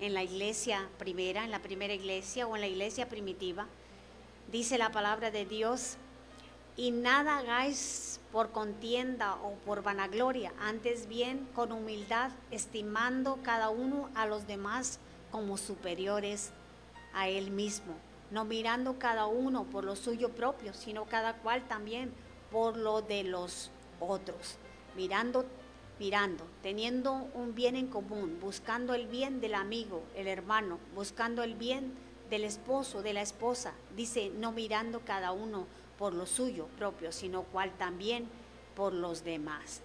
En 0.00 0.12
la 0.12 0.22
iglesia 0.22 0.88
primera, 0.98 1.44
en 1.44 1.50
la 1.50 1.62
primera 1.62 1.94
iglesia 1.94 2.46
o 2.46 2.54
en 2.54 2.60
la 2.60 2.66
iglesia 2.66 3.08
primitiva, 3.08 3.66
dice 4.50 4.76
la 4.76 4.90
palabra 4.90 5.30
de 5.30 5.46
Dios, 5.46 5.96
y 6.76 6.90
nada 6.90 7.38
hagáis 7.38 8.20
por 8.32 8.50
contienda 8.50 9.36
o 9.36 9.54
por 9.64 9.82
vanagloria, 9.82 10.52
antes 10.58 11.06
bien 11.08 11.48
con 11.54 11.70
humildad, 11.70 12.32
estimando 12.50 13.38
cada 13.42 13.70
uno 13.70 14.10
a 14.14 14.26
los 14.26 14.48
demás 14.48 14.98
como 15.34 15.56
superiores 15.56 16.52
a 17.12 17.28
Él 17.28 17.50
mismo, 17.50 17.94
no 18.30 18.44
mirando 18.44 19.00
cada 19.00 19.26
uno 19.26 19.64
por 19.64 19.82
lo 19.82 19.96
suyo 19.96 20.28
propio, 20.28 20.72
sino 20.72 21.06
cada 21.06 21.38
cual 21.38 21.66
también 21.66 22.12
por 22.52 22.76
lo 22.76 23.02
de 23.02 23.24
los 23.24 23.72
otros, 23.98 24.58
mirando, 24.94 25.44
mirando, 25.98 26.46
teniendo 26.62 27.26
un 27.34 27.52
bien 27.52 27.74
en 27.74 27.88
común, 27.88 28.38
buscando 28.40 28.94
el 28.94 29.08
bien 29.08 29.40
del 29.40 29.56
amigo, 29.56 30.04
el 30.14 30.28
hermano, 30.28 30.78
buscando 30.94 31.42
el 31.42 31.56
bien 31.56 31.92
del 32.30 32.44
esposo, 32.44 33.02
de 33.02 33.14
la 33.14 33.22
esposa, 33.22 33.72
dice, 33.96 34.30
no 34.38 34.52
mirando 34.52 35.00
cada 35.00 35.32
uno 35.32 35.66
por 35.98 36.14
lo 36.14 36.26
suyo 36.26 36.68
propio, 36.78 37.10
sino 37.10 37.42
cual 37.42 37.72
también 37.76 38.28
por 38.76 38.92
los 38.92 39.24
demás. 39.24 39.82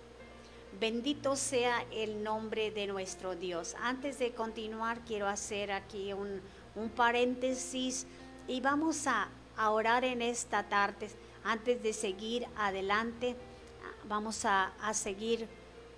Bendito 0.78 1.36
sea 1.36 1.86
el 1.92 2.24
nombre 2.24 2.72
de 2.72 2.88
nuestro 2.88 3.36
Dios. 3.36 3.76
Antes 3.82 4.20
de 4.20 4.32
continuar, 4.34 5.00
quiero 5.02 5.28
hacer 5.28 5.72
aquí 5.72 6.14
un, 6.14 6.42
paréntesis 6.96 8.06
y 8.48 8.62
vamos 8.62 9.06
a, 9.08 9.30
orar 9.58 10.06
en 10.06 10.22
esta 10.22 10.64
tarde. 10.70 11.10
Antes 11.44 11.84
de 11.84 11.92
seguir 11.92 12.48
adelante, 12.56 13.36
vamos 14.08 14.46
a, 14.46 14.72
seguir 14.94 15.48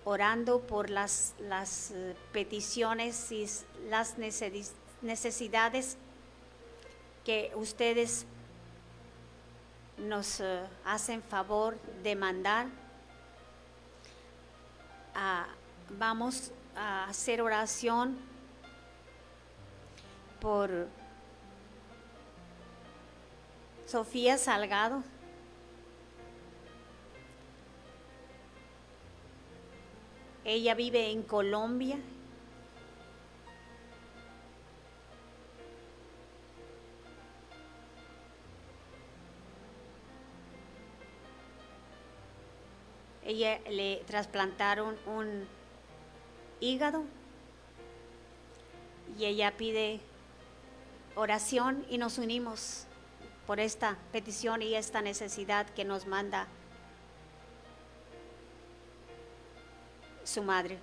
orando 0.04 0.62
por 0.62 0.90
las, 0.90 1.36
las 1.40 1.92
eh, 1.92 2.16
peticiones 2.32 3.32
y 3.32 3.46
las 3.88 4.16
necesidades 4.18 5.98
que 7.24 7.52
ustedes 7.56 8.26
nos 9.98 10.40
eh, 10.40 10.62
hacen 10.86 11.22
favor 11.22 11.78
de 12.02 12.16
mandar 12.16 12.81
vamos 15.98 16.52
a 16.76 17.06
hacer 17.06 17.42
oración 17.42 18.18
por 20.40 20.88
Sofía 23.86 24.38
Salgado. 24.38 25.04
Ella 30.44 30.74
vive 30.76 31.12
en 31.12 31.22
Colombia. 31.24 32.00
ella 43.32 43.60
le 43.70 44.04
trasplantaron 44.08 44.98
un 45.06 45.48
hígado 46.60 47.04
y 49.18 49.26
ella 49.26 49.56
pide 49.56 50.02
oración 51.16 51.86
y 51.90 51.98
nos 51.98 52.18
unimos 52.18 52.86
por 53.48 53.60
esta 53.60 53.98
petición 54.12 54.62
y 54.62 54.76
esta 54.76 55.02
necesidad 55.02 55.66
que 55.70 55.86
nos 55.86 56.08
manda 56.08 56.48
su 60.26 60.44
madre. 60.44 60.78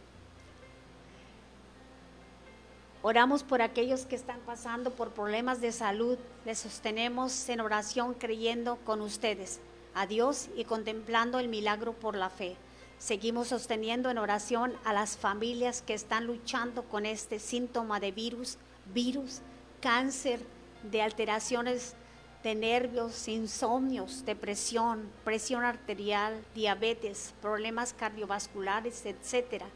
Oramos 3.03 3.43
por 3.43 3.63
aquellos 3.63 4.07
que 4.07 4.17
están 4.17 4.41
pasando 4.41 4.91
por 4.91 5.13
problemas 5.13 5.61
de 5.61 5.73
salud, 5.73 6.19
les 6.45 6.59
sostenemos 6.59 7.49
en 7.49 7.61
oración 7.61 8.15
creyendo 8.15 8.77
con 8.85 9.03
ustedes 9.03 9.61
a 9.99 10.07
Dios 10.07 10.49
y 10.57 10.65
contemplando 10.65 11.39
el 11.39 11.49
milagro 11.49 11.93
por 11.93 12.17
la 12.17 12.31
fe. 12.31 12.57
Seguimos 12.99 13.49
sosteniendo 13.49 14.11
en 14.11 14.19
oración 14.19 14.75
a 14.85 14.93
las 14.93 15.17
familias 15.17 15.83
que 15.83 15.95
están 15.95 16.27
luchando 16.27 16.85
con 16.85 17.07
este 17.07 17.39
síntoma 17.39 18.01
de 18.01 18.13
virus, 18.13 18.59
virus, 18.93 19.41
cáncer, 19.81 20.41
de 20.83 21.03
alteraciones 21.03 21.95
de 22.43 22.55
nervios, 22.55 23.27
insomnios, 23.27 24.25
depresión, 24.25 25.11
presión 25.25 25.65
arterial, 25.65 26.45
diabetes, 26.55 27.35
problemas 27.43 27.93
cardiovasculares, 27.93 29.05
etcétera. 29.05 29.67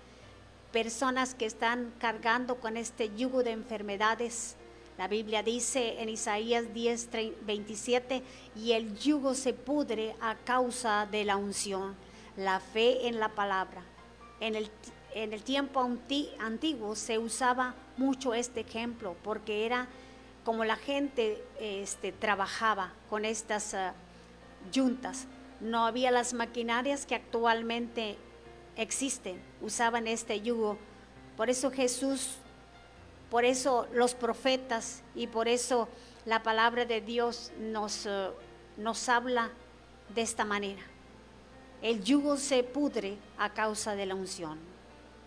Personas 0.70 1.34
que 1.34 1.46
están 1.46 1.92
cargando 1.98 2.60
con 2.60 2.76
este 2.76 3.14
yugo 3.16 3.42
de 3.42 3.50
enfermedades. 3.50 4.56
La 4.98 5.08
Biblia 5.08 5.42
dice 5.42 6.00
en 6.02 6.08
Isaías 6.08 6.72
10, 6.72 7.08
27, 7.44 8.22
y 8.56 8.72
el 8.72 8.96
yugo 8.98 9.34
se 9.34 9.54
pudre 9.54 10.14
a 10.20 10.36
causa 10.36 11.06
de 11.06 11.24
la 11.24 11.36
unción, 11.36 11.96
la 12.36 12.60
fe 12.60 13.08
en 13.08 13.18
la 13.18 13.30
palabra. 13.30 13.82
En 14.40 14.54
el, 14.54 14.70
en 15.14 15.32
el 15.32 15.42
tiempo 15.42 15.88
antiguo 16.38 16.94
se 16.94 17.18
usaba 17.18 17.74
mucho 17.96 18.34
este 18.34 18.60
ejemplo 18.60 19.16
porque 19.22 19.64
era 19.66 19.88
como 20.44 20.64
la 20.64 20.76
gente 20.76 21.42
este, 21.60 22.12
trabajaba 22.12 22.92
con 23.08 23.24
estas 23.24 23.74
uh, 23.74 23.92
yuntas. 24.72 25.26
No 25.60 25.86
había 25.86 26.10
las 26.10 26.34
maquinarias 26.34 27.06
que 27.06 27.14
actualmente 27.14 28.16
existen, 28.76 29.40
usaban 29.60 30.06
este 30.06 30.40
yugo. 30.40 30.76
Por 31.36 31.50
eso 31.50 31.70
Jesús, 31.70 32.36
por 33.32 33.44
eso 33.44 33.88
los 33.92 34.14
profetas 34.14 35.02
y 35.16 35.26
por 35.26 35.48
eso 35.48 35.88
la 36.24 36.44
palabra 36.44 36.84
de 36.84 37.00
Dios 37.00 37.50
nos, 37.58 38.06
uh, 38.06 38.30
nos 38.76 39.08
habla 39.08 39.50
de 40.14 40.22
esta 40.22 40.44
manera. 40.44 40.82
El 41.80 42.04
yugo 42.04 42.36
se 42.36 42.62
pudre 42.62 43.16
a 43.38 43.50
causa 43.50 43.96
de 43.96 44.06
la 44.06 44.14
unción 44.14 44.72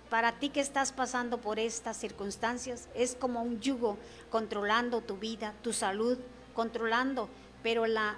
para 0.09 0.33
ti 0.33 0.49
que 0.49 0.61
estás 0.61 0.93
pasando 0.93 1.39
por 1.39 1.59
estas 1.59 1.97
circunstancias, 1.97 2.87
es 2.95 3.15
como 3.15 3.41
un 3.41 3.59
yugo 3.59 3.97
controlando 4.29 5.01
tu 5.01 5.17
vida, 5.17 5.53
tu 5.61 5.73
salud, 5.73 6.17
controlando, 6.53 7.27
pero 7.63 7.85
la 7.85 8.15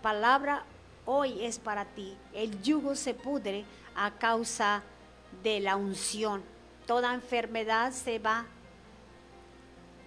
palabra 0.00 0.64
hoy 1.04 1.44
es 1.44 1.58
para 1.58 1.84
ti. 1.84 2.16
El 2.32 2.62
yugo 2.62 2.94
se 2.94 3.14
pudre 3.14 3.64
a 3.94 4.12
causa 4.12 4.82
de 5.42 5.60
la 5.60 5.76
unción. 5.76 6.42
Toda 6.86 7.12
enfermedad 7.12 7.92
se 7.92 8.18
va. 8.18 8.46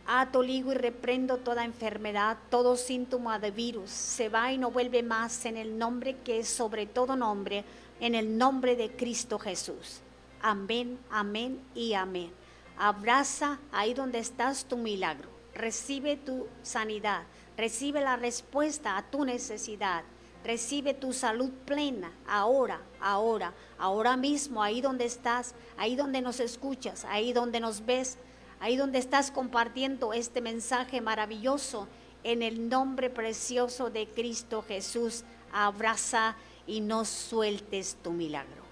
Ato, 0.09 0.41
ligo 0.41 0.71
y 0.71 0.75
reprendo 0.75 1.35
toda 1.35 1.65
enfermedad, 1.65 2.37
todo 2.49 2.77
síntoma 2.77 3.39
de 3.39 3.51
virus. 3.51 3.89
Se 3.89 4.29
va 4.29 4.53
y 4.53 4.57
no 4.57 4.71
vuelve 4.71 5.03
más 5.03 5.45
en 5.45 5.57
el 5.57 5.77
nombre 5.77 6.15
que 6.23 6.39
es 6.39 6.47
sobre 6.47 6.85
todo 6.85 7.17
nombre, 7.17 7.65
en 7.99 8.15
el 8.15 8.37
nombre 8.37 8.77
de 8.77 8.95
Cristo 8.95 9.37
Jesús. 9.37 9.99
Amén, 10.41 10.97
amén 11.11 11.59
y 11.75 11.93
amén. 11.93 12.31
Abraza 12.77 13.59
ahí 13.73 13.93
donde 13.93 14.19
estás 14.19 14.63
tu 14.63 14.77
milagro. 14.77 15.27
Recibe 15.53 16.15
tu 16.15 16.47
sanidad. 16.63 17.23
Recibe 17.57 17.99
la 17.99 18.15
respuesta 18.15 18.97
a 18.97 19.09
tu 19.09 19.25
necesidad. 19.25 20.05
Recibe 20.45 20.93
tu 20.93 21.11
salud 21.11 21.49
plena 21.65 22.13
ahora, 22.25 22.79
ahora, 23.01 23.53
ahora 23.77 24.15
mismo, 24.15 24.63
ahí 24.63 24.79
donde 24.79 25.03
estás, 25.03 25.53
ahí 25.75 25.97
donde 25.97 26.21
nos 26.21 26.39
escuchas, 26.39 27.03
ahí 27.03 27.33
donde 27.33 27.59
nos 27.59 27.85
ves, 27.85 28.17
ahí 28.59 28.75
donde 28.77 28.99
estás 28.99 29.31
compartiendo 29.31 30.13
este 30.13 30.41
mensaje 30.41 31.01
maravilloso 31.01 31.87
en 32.23 32.41
el 32.41 32.69
nombre 32.69 33.09
precioso 33.09 33.89
de 33.89 34.07
Cristo 34.07 34.63
Jesús. 34.67 35.23
Abraza 35.51 36.35
y 36.65 36.81
no 36.81 37.05
sueltes 37.05 37.97
tu 38.03 38.11
milagro. 38.11 38.63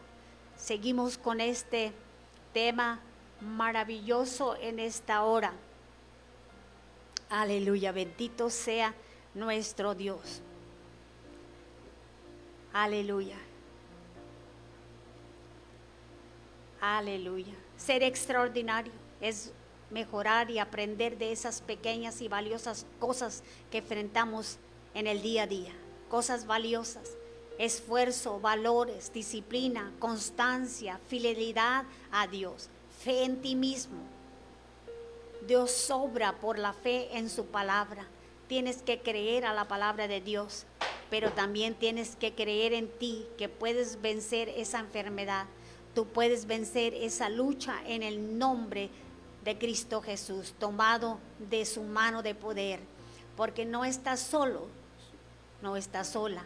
Seguimos 0.58 1.18
con 1.18 1.40
este 1.42 1.94
tema 2.54 3.00
maravilloso 3.42 4.56
en 4.58 4.80
esta 4.80 5.24
hora. 5.24 5.54
Aleluya, 7.30 7.92
bendito 7.92 8.50
sea 8.50 8.94
nuestro 9.34 9.96
Dios. 9.96 10.42
Aleluya. 12.74 13.38
Aleluya. 16.82 17.54
Ser 17.78 18.04
extraordinario 18.04 18.92
es 19.22 19.54
mejorar 19.90 20.50
y 20.52 20.60
aprender 20.60 21.18
de 21.18 21.32
esas 21.32 21.62
pequeñas 21.62 22.22
y 22.22 22.28
valiosas 22.28 22.86
cosas 23.00 23.44
que 23.72 23.80
enfrentamos 23.80 24.58
en 24.94 25.08
el 25.08 25.22
día 25.22 25.44
a 25.44 25.48
día. 25.48 25.74
Cosas 26.10 26.46
valiosas 26.46 27.16
esfuerzo, 27.58 28.40
valores, 28.40 29.12
disciplina, 29.14 29.92
constancia, 30.00 31.00
fidelidad 31.08 31.86
a 32.12 32.28
Dios, 32.28 32.70
fe 33.04 33.24
en 33.24 33.42
ti 33.42 33.56
mismo. 33.56 34.00
Dios 35.48 35.72
sobra 35.72 36.34
por 36.40 36.58
la 36.58 36.74
fe 36.74 37.18
en 37.18 37.30
su 37.30 37.46
palabra. 37.46 38.06
Tienes 38.48 38.82
que 38.82 39.00
creer 39.00 39.46
a 39.46 39.54
la 39.54 39.68
palabra 39.68 40.08
de 40.08 40.22
Dios, 40.22 40.66
pero 41.10 41.32
también 41.32 41.76
tienes 41.76 42.16
que 42.16 42.34
creer 42.34 42.74
en 42.74 42.90
ti 42.90 43.26
que 43.38 43.50
puedes 43.50 44.02
vencer 44.02 44.50
esa 44.50 44.80
enfermedad. 44.80 45.46
Tú 45.94 46.08
puedes 46.08 46.46
vencer 46.46 46.94
esa 46.94 47.30
lucha 47.30 47.82
en 47.86 48.04
el 48.04 48.38
nombre 48.38 48.82
de 48.86 49.05
Cristo 49.54 50.02
Jesús, 50.02 50.56
tomado 50.58 51.20
de 51.38 51.66
su 51.66 51.84
mano 51.84 52.24
de 52.24 52.34
poder, 52.34 52.80
porque 53.38 53.66
no 53.66 53.86
estás 53.86 54.20
solo, 54.20 54.68
no 55.62 55.78
estás 55.78 56.10
sola 56.10 56.44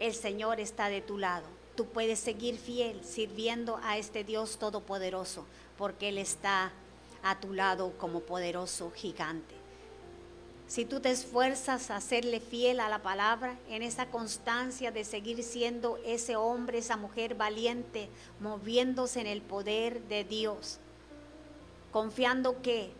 el 0.00 0.14
Señor 0.14 0.60
está 0.60 0.88
de 0.88 1.00
tu 1.00 1.18
lado. 1.18 1.46
Tú 1.76 1.86
puedes 1.86 2.18
seguir 2.18 2.58
fiel 2.58 3.02
sirviendo 3.04 3.80
a 3.82 3.96
este 3.96 4.22
Dios 4.22 4.58
todopoderoso, 4.58 5.46
porque 5.76 6.10
Él 6.10 6.18
está 6.18 6.72
a 7.22 7.40
tu 7.40 7.52
lado 7.52 7.92
como 7.98 8.20
poderoso 8.20 8.90
gigante. 8.90 9.54
Si 10.66 10.84
tú 10.84 11.00
te 11.00 11.10
esfuerzas 11.10 11.90
a 11.90 12.00
serle 12.00 12.40
fiel 12.40 12.80
a 12.80 12.88
la 12.88 13.00
palabra, 13.00 13.56
en 13.68 13.82
esa 13.82 14.06
constancia 14.06 14.90
de 14.90 15.04
seguir 15.04 15.42
siendo 15.42 15.98
ese 16.04 16.36
hombre, 16.36 16.78
esa 16.78 16.96
mujer 16.96 17.34
valiente, 17.34 18.08
moviéndose 18.40 19.20
en 19.20 19.26
el 19.26 19.42
poder 19.42 20.02
de 20.04 20.24
Dios, 20.24 20.78
confiando 21.92 22.62
que 22.62 22.90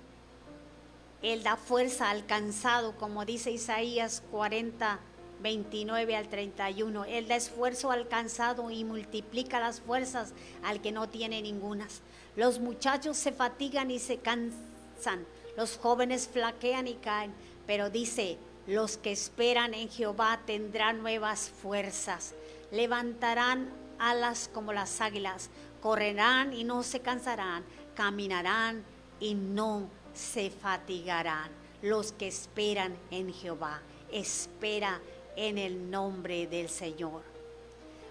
Él 1.22 1.42
da 1.42 1.56
fuerza 1.56 2.10
al 2.10 2.26
cansado, 2.26 2.92
como 2.98 3.24
dice 3.24 3.50
Isaías 3.50 4.22
40, 4.30 5.00
29 5.44 6.16
al 6.16 6.28
31. 6.28 7.04
Él 7.04 7.28
da 7.28 7.36
esfuerzo 7.36 7.90
alcanzado 7.90 8.70
y 8.70 8.82
multiplica 8.82 9.60
las 9.60 9.80
fuerzas 9.80 10.32
al 10.62 10.80
que 10.80 10.90
no 10.90 11.08
tiene 11.08 11.42
ningunas. 11.42 12.00
Los 12.34 12.58
muchachos 12.58 13.16
se 13.16 13.30
fatigan 13.30 13.90
y 13.90 13.98
se 13.98 14.18
cansan, 14.18 15.26
los 15.56 15.76
jóvenes 15.76 16.28
flaquean 16.32 16.88
y 16.88 16.94
caen, 16.94 17.32
pero 17.66 17.90
dice, 17.90 18.38
los 18.66 18.96
que 18.96 19.12
esperan 19.12 19.74
en 19.74 19.88
Jehová 19.88 20.40
tendrán 20.46 21.02
nuevas 21.02 21.50
fuerzas, 21.50 22.34
levantarán 22.70 23.70
alas 23.98 24.50
como 24.52 24.72
las 24.72 25.00
águilas, 25.00 25.50
correrán 25.80 26.52
y 26.52 26.64
no 26.64 26.82
se 26.82 27.00
cansarán, 27.00 27.64
caminarán 27.94 28.84
y 29.20 29.34
no 29.34 29.88
se 30.14 30.50
fatigarán. 30.50 31.50
Los 31.82 32.12
que 32.12 32.26
esperan 32.28 32.96
en 33.10 33.32
Jehová, 33.34 33.82
espera 34.10 35.00
en 35.36 35.58
el 35.58 35.90
nombre 35.90 36.46
del 36.46 36.70
Señor. 36.70 37.22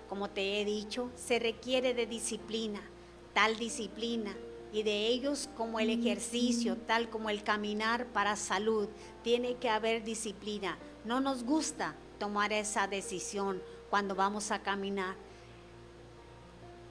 Como 0.08 0.30
te 0.30 0.62
he 0.62 0.66
dicho, 0.66 1.10
se 1.16 1.40
requiere 1.40 1.96
de 1.96 2.06
disciplina, 2.06 2.82
tal 3.34 3.58
disciplina, 3.58 4.36
y 4.74 4.82
de 4.82 5.08
ellos 5.08 5.48
como 5.56 5.80
el 5.80 5.92
ejercicio, 5.92 6.76
tal 6.76 7.10
como 7.10 7.30
el 7.30 7.44
caminar 7.44 8.08
para 8.08 8.36
salud, 8.36 8.90
tiene 9.24 9.56
que 9.56 9.70
haber 9.70 10.04
disciplina. 10.04 10.80
No 11.06 11.22
nos 11.22 11.44
gusta 11.44 11.96
tomar 12.18 12.52
esa 12.52 12.88
decisión 12.88 13.62
cuando 13.92 14.16
vamos 14.16 14.50
a 14.50 14.64
caminar, 14.64 15.16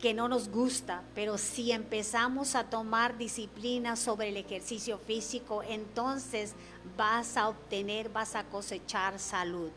que 0.01 0.15
no 0.15 0.29
nos 0.29 0.49
gusta, 0.49 1.03
pero 1.15 1.39
si 1.39 1.73
empezamos 1.73 2.55
a 2.55 2.71
tomar 2.71 3.19
disciplina 3.19 3.97
sobre 3.97 4.29
el 4.29 4.37
ejercicio 4.37 4.99
físico, 4.99 5.65
entonces 5.65 6.55
vas 6.97 7.37
a 7.37 7.49
obtener, 7.49 8.09
vas 8.09 8.37
a 8.37 8.45
cosechar 8.45 9.19
salud. 9.19 9.71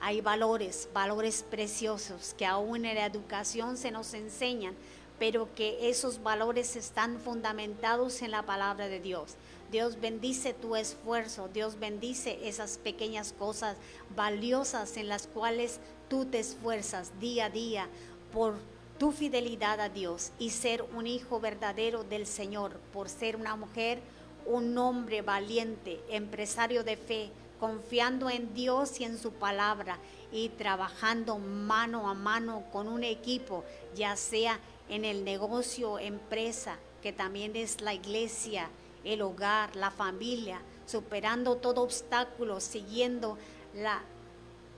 Hay 0.00 0.22
valores, 0.22 0.88
valores 0.94 1.42
preciosos 1.42 2.34
que 2.38 2.46
aún 2.46 2.86
en 2.86 2.94
la 2.94 3.04
educación 3.04 3.76
se 3.76 3.90
nos 3.90 4.14
enseñan, 4.14 4.74
pero 5.20 5.54
que 5.54 5.90
esos 5.90 6.22
valores 6.22 6.76
están 6.76 7.20
fundamentados 7.20 8.22
en 8.22 8.30
la 8.30 8.46
palabra 8.46 8.88
de 8.88 9.00
Dios. 9.00 9.36
Dios 9.70 10.00
bendice 10.00 10.54
tu 10.54 10.76
esfuerzo, 10.76 11.50
Dios 11.52 11.78
bendice 11.78 12.48
esas 12.48 12.78
pequeñas 12.78 13.34
cosas 13.38 13.76
valiosas 14.16 14.96
en 14.96 15.08
las 15.08 15.26
cuales 15.26 15.78
tú 16.08 16.24
te 16.24 16.38
esfuerzas 16.38 17.12
día 17.20 17.44
a 17.44 17.50
día 17.50 17.86
por 18.32 18.54
tu 18.98 19.12
fidelidad 19.12 19.80
a 19.80 19.90
Dios 19.90 20.32
y 20.38 20.50
ser 20.50 20.86
un 20.96 21.06
hijo 21.06 21.38
verdadero 21.38 22.02
del 22.02 22.26
Señor 22.26 22.72
por 22.90 23.10
ser 23.10 23.36
una 23.36 23.56
mujer, 23.56 24.00
un 24.46 24.76
hombre 24.78 25.20
valiente, 25.20 26.00
empresario 26.08 26.82
de 26.82 26.96
fe, 26.96 27.30
confiando 27.60 28.30
en 28.30 28.54
Dios 28.54 28.98
y 29.00 29.04
en 29.04 29.18
su 29.18 29.32
palabra 29.32 29.98
y 30.32 30.48
trabajando 30.48 31.38
mano 31.38 32.08
a 32.08 32.14
mano 32.14 32.64
con 32.72 32.88
un 32.88 33.04
equipo, 33.04 33.64
ya 33.94 34.16
sea 34.16 34.58
en 34.90 35.04
el 35.04 35.24
negocio, 35.24 35.98
empresa, 35.98 36.76
que 37.00 37.12
también 37.12 37.56
es 37.56 37.80
la 37.80 37.94
iglesia, 37.94 38.68
el 39.04 39.22
hogar, 39.22 39.74
la 39.76 39.90
familia, 39.90 40.60
superando 40.84 41.56
todo 41.56 41.82
obstáculo, 41.82 42.60
siguiendo 42.60 43.38
la 43.74 44.02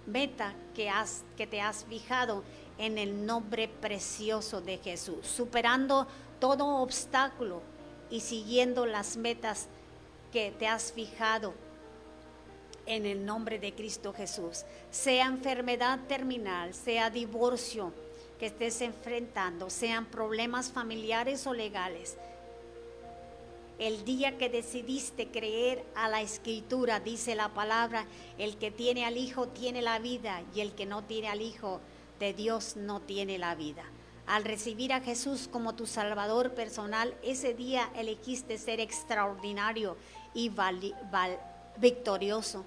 meta 0.07 0.55
que, 0.75 0.91
has, 0.91 1.25
que 1.37 1.47
te 1.47 1.61
has 1.61 1.85
fijado 1.87 2.45
en 2.79 2.99
el 2.99 3.25
nombre 3.25 3.69
precioso 3.69 4.61
de 4.61 4.79
Jesús, 4.79 5.27
superando 5.27 6.07
todo 6.39 6.67
obstáculo 6.83 7.63
y 8.11 8.21
siguiendo 8.21 8.85
las 8.85 9.17
metas 9.17 9.69
que 10.31 10.51
te 10.51 10.67
has 10.67 10.93
fijado 10.93 11.55
en 12.85 13.07
el 13.07 13.25
nombre 13.25 13.59
de 13.59 13.75
Cristo 13.75 14.13
Jesús. 14.13 14.65
Sea 14.91 15.27
enfermedad 15.27 16.01
terminal, 16.07 16.75
sea 16.75 17.09
divorcio 17.09 17.93
que 18.43 18.47
estés 18.47 18.81
enfrentando, 18.81 19.71
sean 19.71 20.05
problemas 20.05 20.73
familiares 20.73 21.47
o 21.47 21.55
legales. 21.55 22.17
El 23.79 24.05
día 24.05 24.37
que 24.37 24.49
decidiste 24.49 25.29
creer 25.29 25.85
a 25.95 26.09
la 26.09 26.23
escritura, 26.23 26.99
dice 26.99 27.37
la 27.37 27.51
palabra, 27.51 28.05
el 28.39 28.57
que 28.57 28.73
tiene 28.73 29.05
al 29.05 29.17
Hijo 29.17 29.47
tiene 29.47 29.81
la 29.81 30.01
vida 30.01 30.43
y 30.57 30.61
el 30.61 30.73
que 30.73 30.87
no 30.87 31.05
tiene 31.05 31.29
al 31.29 31.41
Hijo 31.41 31.81
de 32.19 32.35
Dios 32.35 32.75
no 32.75 32.99
tiene 32.99 33.39
la 33.39 33.55
vida. 33.55 33.85
Al 34.27 34.43
recibir 34.43 34.93
a 34.93 35.03
Jesús 35.03 35.49
como 35.49 35.77
tu 35.77 35.87
Salvador 35.87 36.51
personal, 36.51 37.15
ese 37.23 37.55
día 37.55 37.93
elegiste 37.95 38.59
ser 38.59 38.81
extraordinario 38.81 39.97
y 40.35 40.51
victorioso, 41.77 42.65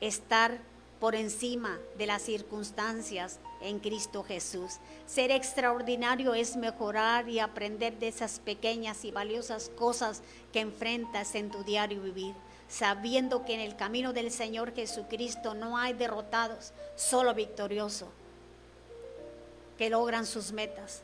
estar 0.00 0.58
por 1.00 1.14
encima 1.14 1.78
de 1.98 2.06
las 2.06 2.22
circunstancias 2.22 3.40
en 3.62 3.78
Cristo 3.78 4.22
Jesús. 4.22 4.78
Ser 5.06 5.30
extraordinario 5.30 6.34
es 6.34 6.56
mejorar 6.56 7.28
y 7.28 7.38
aprender 7.38 7.98
de 7.98 8.08
esas 8.08 8.38
pequeñas 8.38 9.04
y 9.04 9.10
valiosas 9.10 9.70
cosas 9.70 10.22
que 10.52 10.60
enfrentas 10.60 11.34
en 11.34 11.50
tu 11.50 11.64
diario 11.64 12.02
vivir, 12.02 12.34
sabiendo 12.68 13.44
que 13.44 13.54
en 13.54 13.60
el 13.60 13.76
camino 13.76 14.12
del 14.12 14.30
Señor 14.30 14.74
Jesucristo 14.74 15.54
no 15.54 15.78
hay 15.78 15.92
derrotados, 15.92 16.72
solo 16.96 17.34
victoriosos 17.34 18.08
que 19.78 19.90
logran 19.90 20.26
sus 20.26 20.52
metas, 20.52 21.02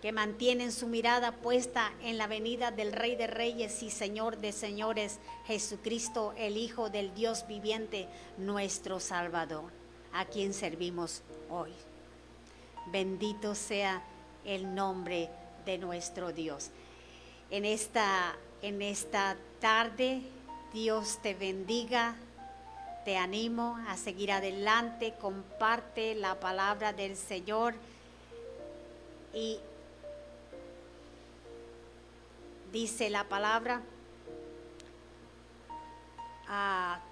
que 0.00 0.12
mantienen 0.12 0.70
su 0.70 0.86
mirada 0.86 1.32
puesta 1.32 1.92
en 2.02 2.18
la 2.18 2.26
venida 2.26 2.70
del 2.70 2.92
Rey 2.92 3.16
de 3.16 3.26
Reyes 3.26 3.82
y 3.82 3.90
Señor 3.90 4.38
de 4.38 4.52
Señores, 4.52 5.18
Jesucristo, 5.46 6.34
el 6.36 6.56
Hijo 6.56 6.90
del 6.90 7.14
Dios 7.14 7.46
viviente, 7.48 8.06
nuestro 8.36 9.00
Salvador, 9.00 9.72
a 10.14 10.24
quien 10.24 10.54
servimos 10.54 11.22
hoy. 11.50 11.72
Bendito 12.86 13.54
sea 13.54 14.02
el 14.44 14.74
nombre 14.74 15.28
de 15.66 15.78
nuestro 15.78 16.32
Dios. 16.32 16.70
En 17.50 17.64
esta, 17.64 18.34
en 18.62 18.80
esta 18.80 19.36
tarde, 19.60 20.22
Dios 20.72 21.18
te 21.22 21.34
bendiga. 21.34 22.16
Te 23.04 23.18
animo 23.18 23.78
a 23.86 23.98
seguir 23.98 24.32
adelante, 24.32 25.14
comparte 25.20 26.14
la 26.14 26.40
palabra 26.40 26.94
del 26.94 27.16
Señor 27.16 27.74
y 29.34 29.58
dice 32.72 33.10
la 33.10 33.24
palabra, 33.24 33.82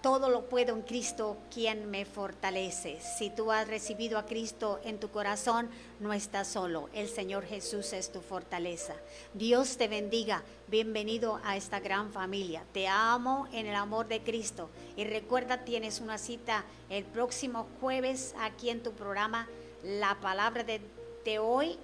todo 0.03 0.29
lo 0.29 0.49
puedo 0.49 0.75
en 0.75 0.83
Cristo 0.83 1.37
quien 1.53 1.91
me 1.91 2.05
fortalece. 2.05 2.99
Si 3.01 3.31
tú 3.31 3.53
has 3.53 3.69
recibido 3.69 4.19
a 4.19 4.27
Cristo 4.27 4.81
en 4.85 4.99
tu 4.99 5.11
corazón, 5.11 5.69
no 6.01 6.13
estás 6.13 6.49
solo. 6.49 6.89
El 6.93 7.09
Señor 7.09 7.45
Jesús 7.45 7.93
es 7.93 8.13
tu 8.13 8.21
fortaleza. 8.21 8.95
Dios 9.35 9.77
te 9.77 9.89
bendiga. 9.89 10.43
Bienvenido 10.69 11.41
a 11.45 11.57
esta 11.57 11.81
gran 11.81 12.13
familia. 12.13 12.65
Te 12.73 12.89
amo 12.89 13.49
en 13.53 13.67
el 13.67 13.75
amor 13.75 14.09
de 14.09 14.23
Cristo. 14.23 14.71
Y 14.97 15.05
recuerda, 15.05 15.65
tienes 15.65 16.01
una 16.01 16.19
cita 16.19 16.65
el 16.91 17.05
próximo 17.05 17.67
jueves 17.81 18.35
aquí 18.41 18.71
en 18.71 18.83
tu 18.83 18.93
programa, 18.93 19.49
La 19.83 20.19
Palabra 20.21 20.65
de 20.65 21.39
hoy 21.39 21.79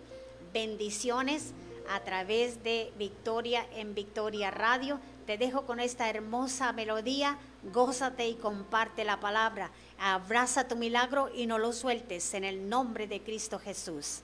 bendiciones 0.52 1.52
a 1.90 2.00
través 2.00 2.62
de 2.62 2.92
Victoria 2.98 3.66
en 3.74 3.94
Victoria 3.94 4.50
Radio. 4.50 5.00
Te 5.26 5.38
dejo 5.38 5.66
con 5.66 5.80
esta 5.80 6.08
hermosa 6.08 6.72
melodía. 6.72 7.38
Gózate 7.62 8.28
y 8.28 8.34
comparte 8.34 9.04
la 9.04 9.20
palabra. 9.20 9.70
Abraza 9.98 10.68
tu 10.68 10.76
milagro 10.76 11.30
y 11.34 11.46
no 11.46 11.58
lo 11.58 11.72
sueltes 11.72 12.34
en 12.34 12.44
el 12.44 12.68
nombre 12.68 13.06
de 13.06 13.20
Cristo 13.20 13.58
Jesús. 13.58 14.20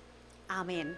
Amén. 0.49 0.97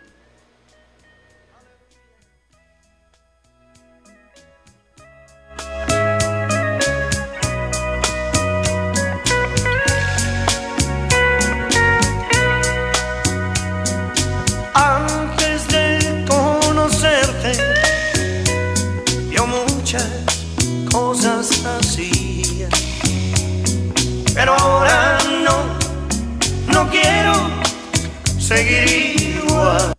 Seguir 28.47 29.21
igual. 29.43 29.93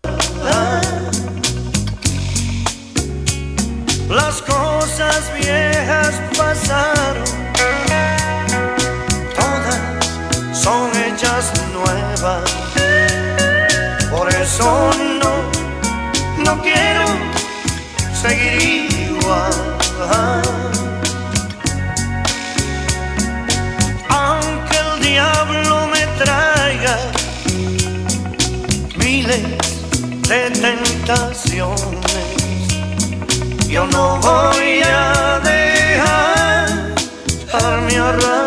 Las 4.10 4.42
cosas 4.42 5.34
viejas 5.38 6.14
pasaron, 6.38 7.26
todas 9.36 10.58
son 10.58 10.90
hechas 10.96 11.52
nuevas. 11.74 12.50
Por 14.10 14.30
eso 14.30 14.92
no, 15.22 16.46
no 16.46 16.62
quiero 16.62 17.06
seguir 18.14 18.90
igual. 19.10 20.57
De 30.28 30.52
tentaciones. 30.52 31.78
Yo 33.70 33.86
no 33.88 34.18
voy 34.20 34.82
a 34.84 35.40
dejarme 37.54 37.98
arrastrar. 37.98 38.47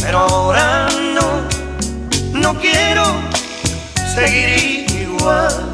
Pero 0.00 0.18
ahora 0.18 0.88
no, 1.14 2.40
no 2.40 2.58
quiero 2.58 3.04
seguir 4.14 4.86
igual. 4.90 5.69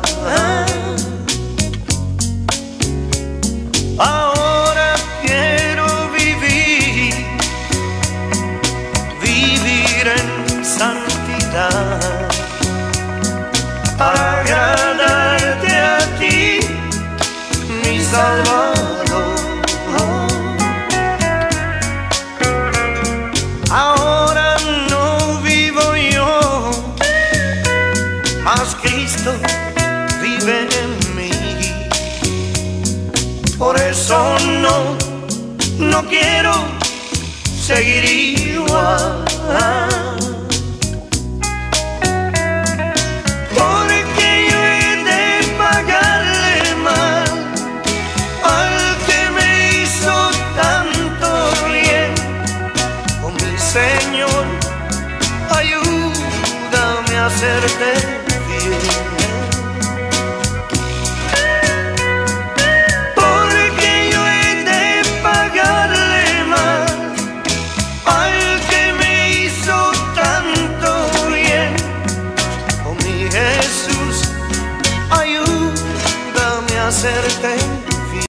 Quiero 36.21 36.53
seguir 37.61 38.05
igual. 38.55 39.25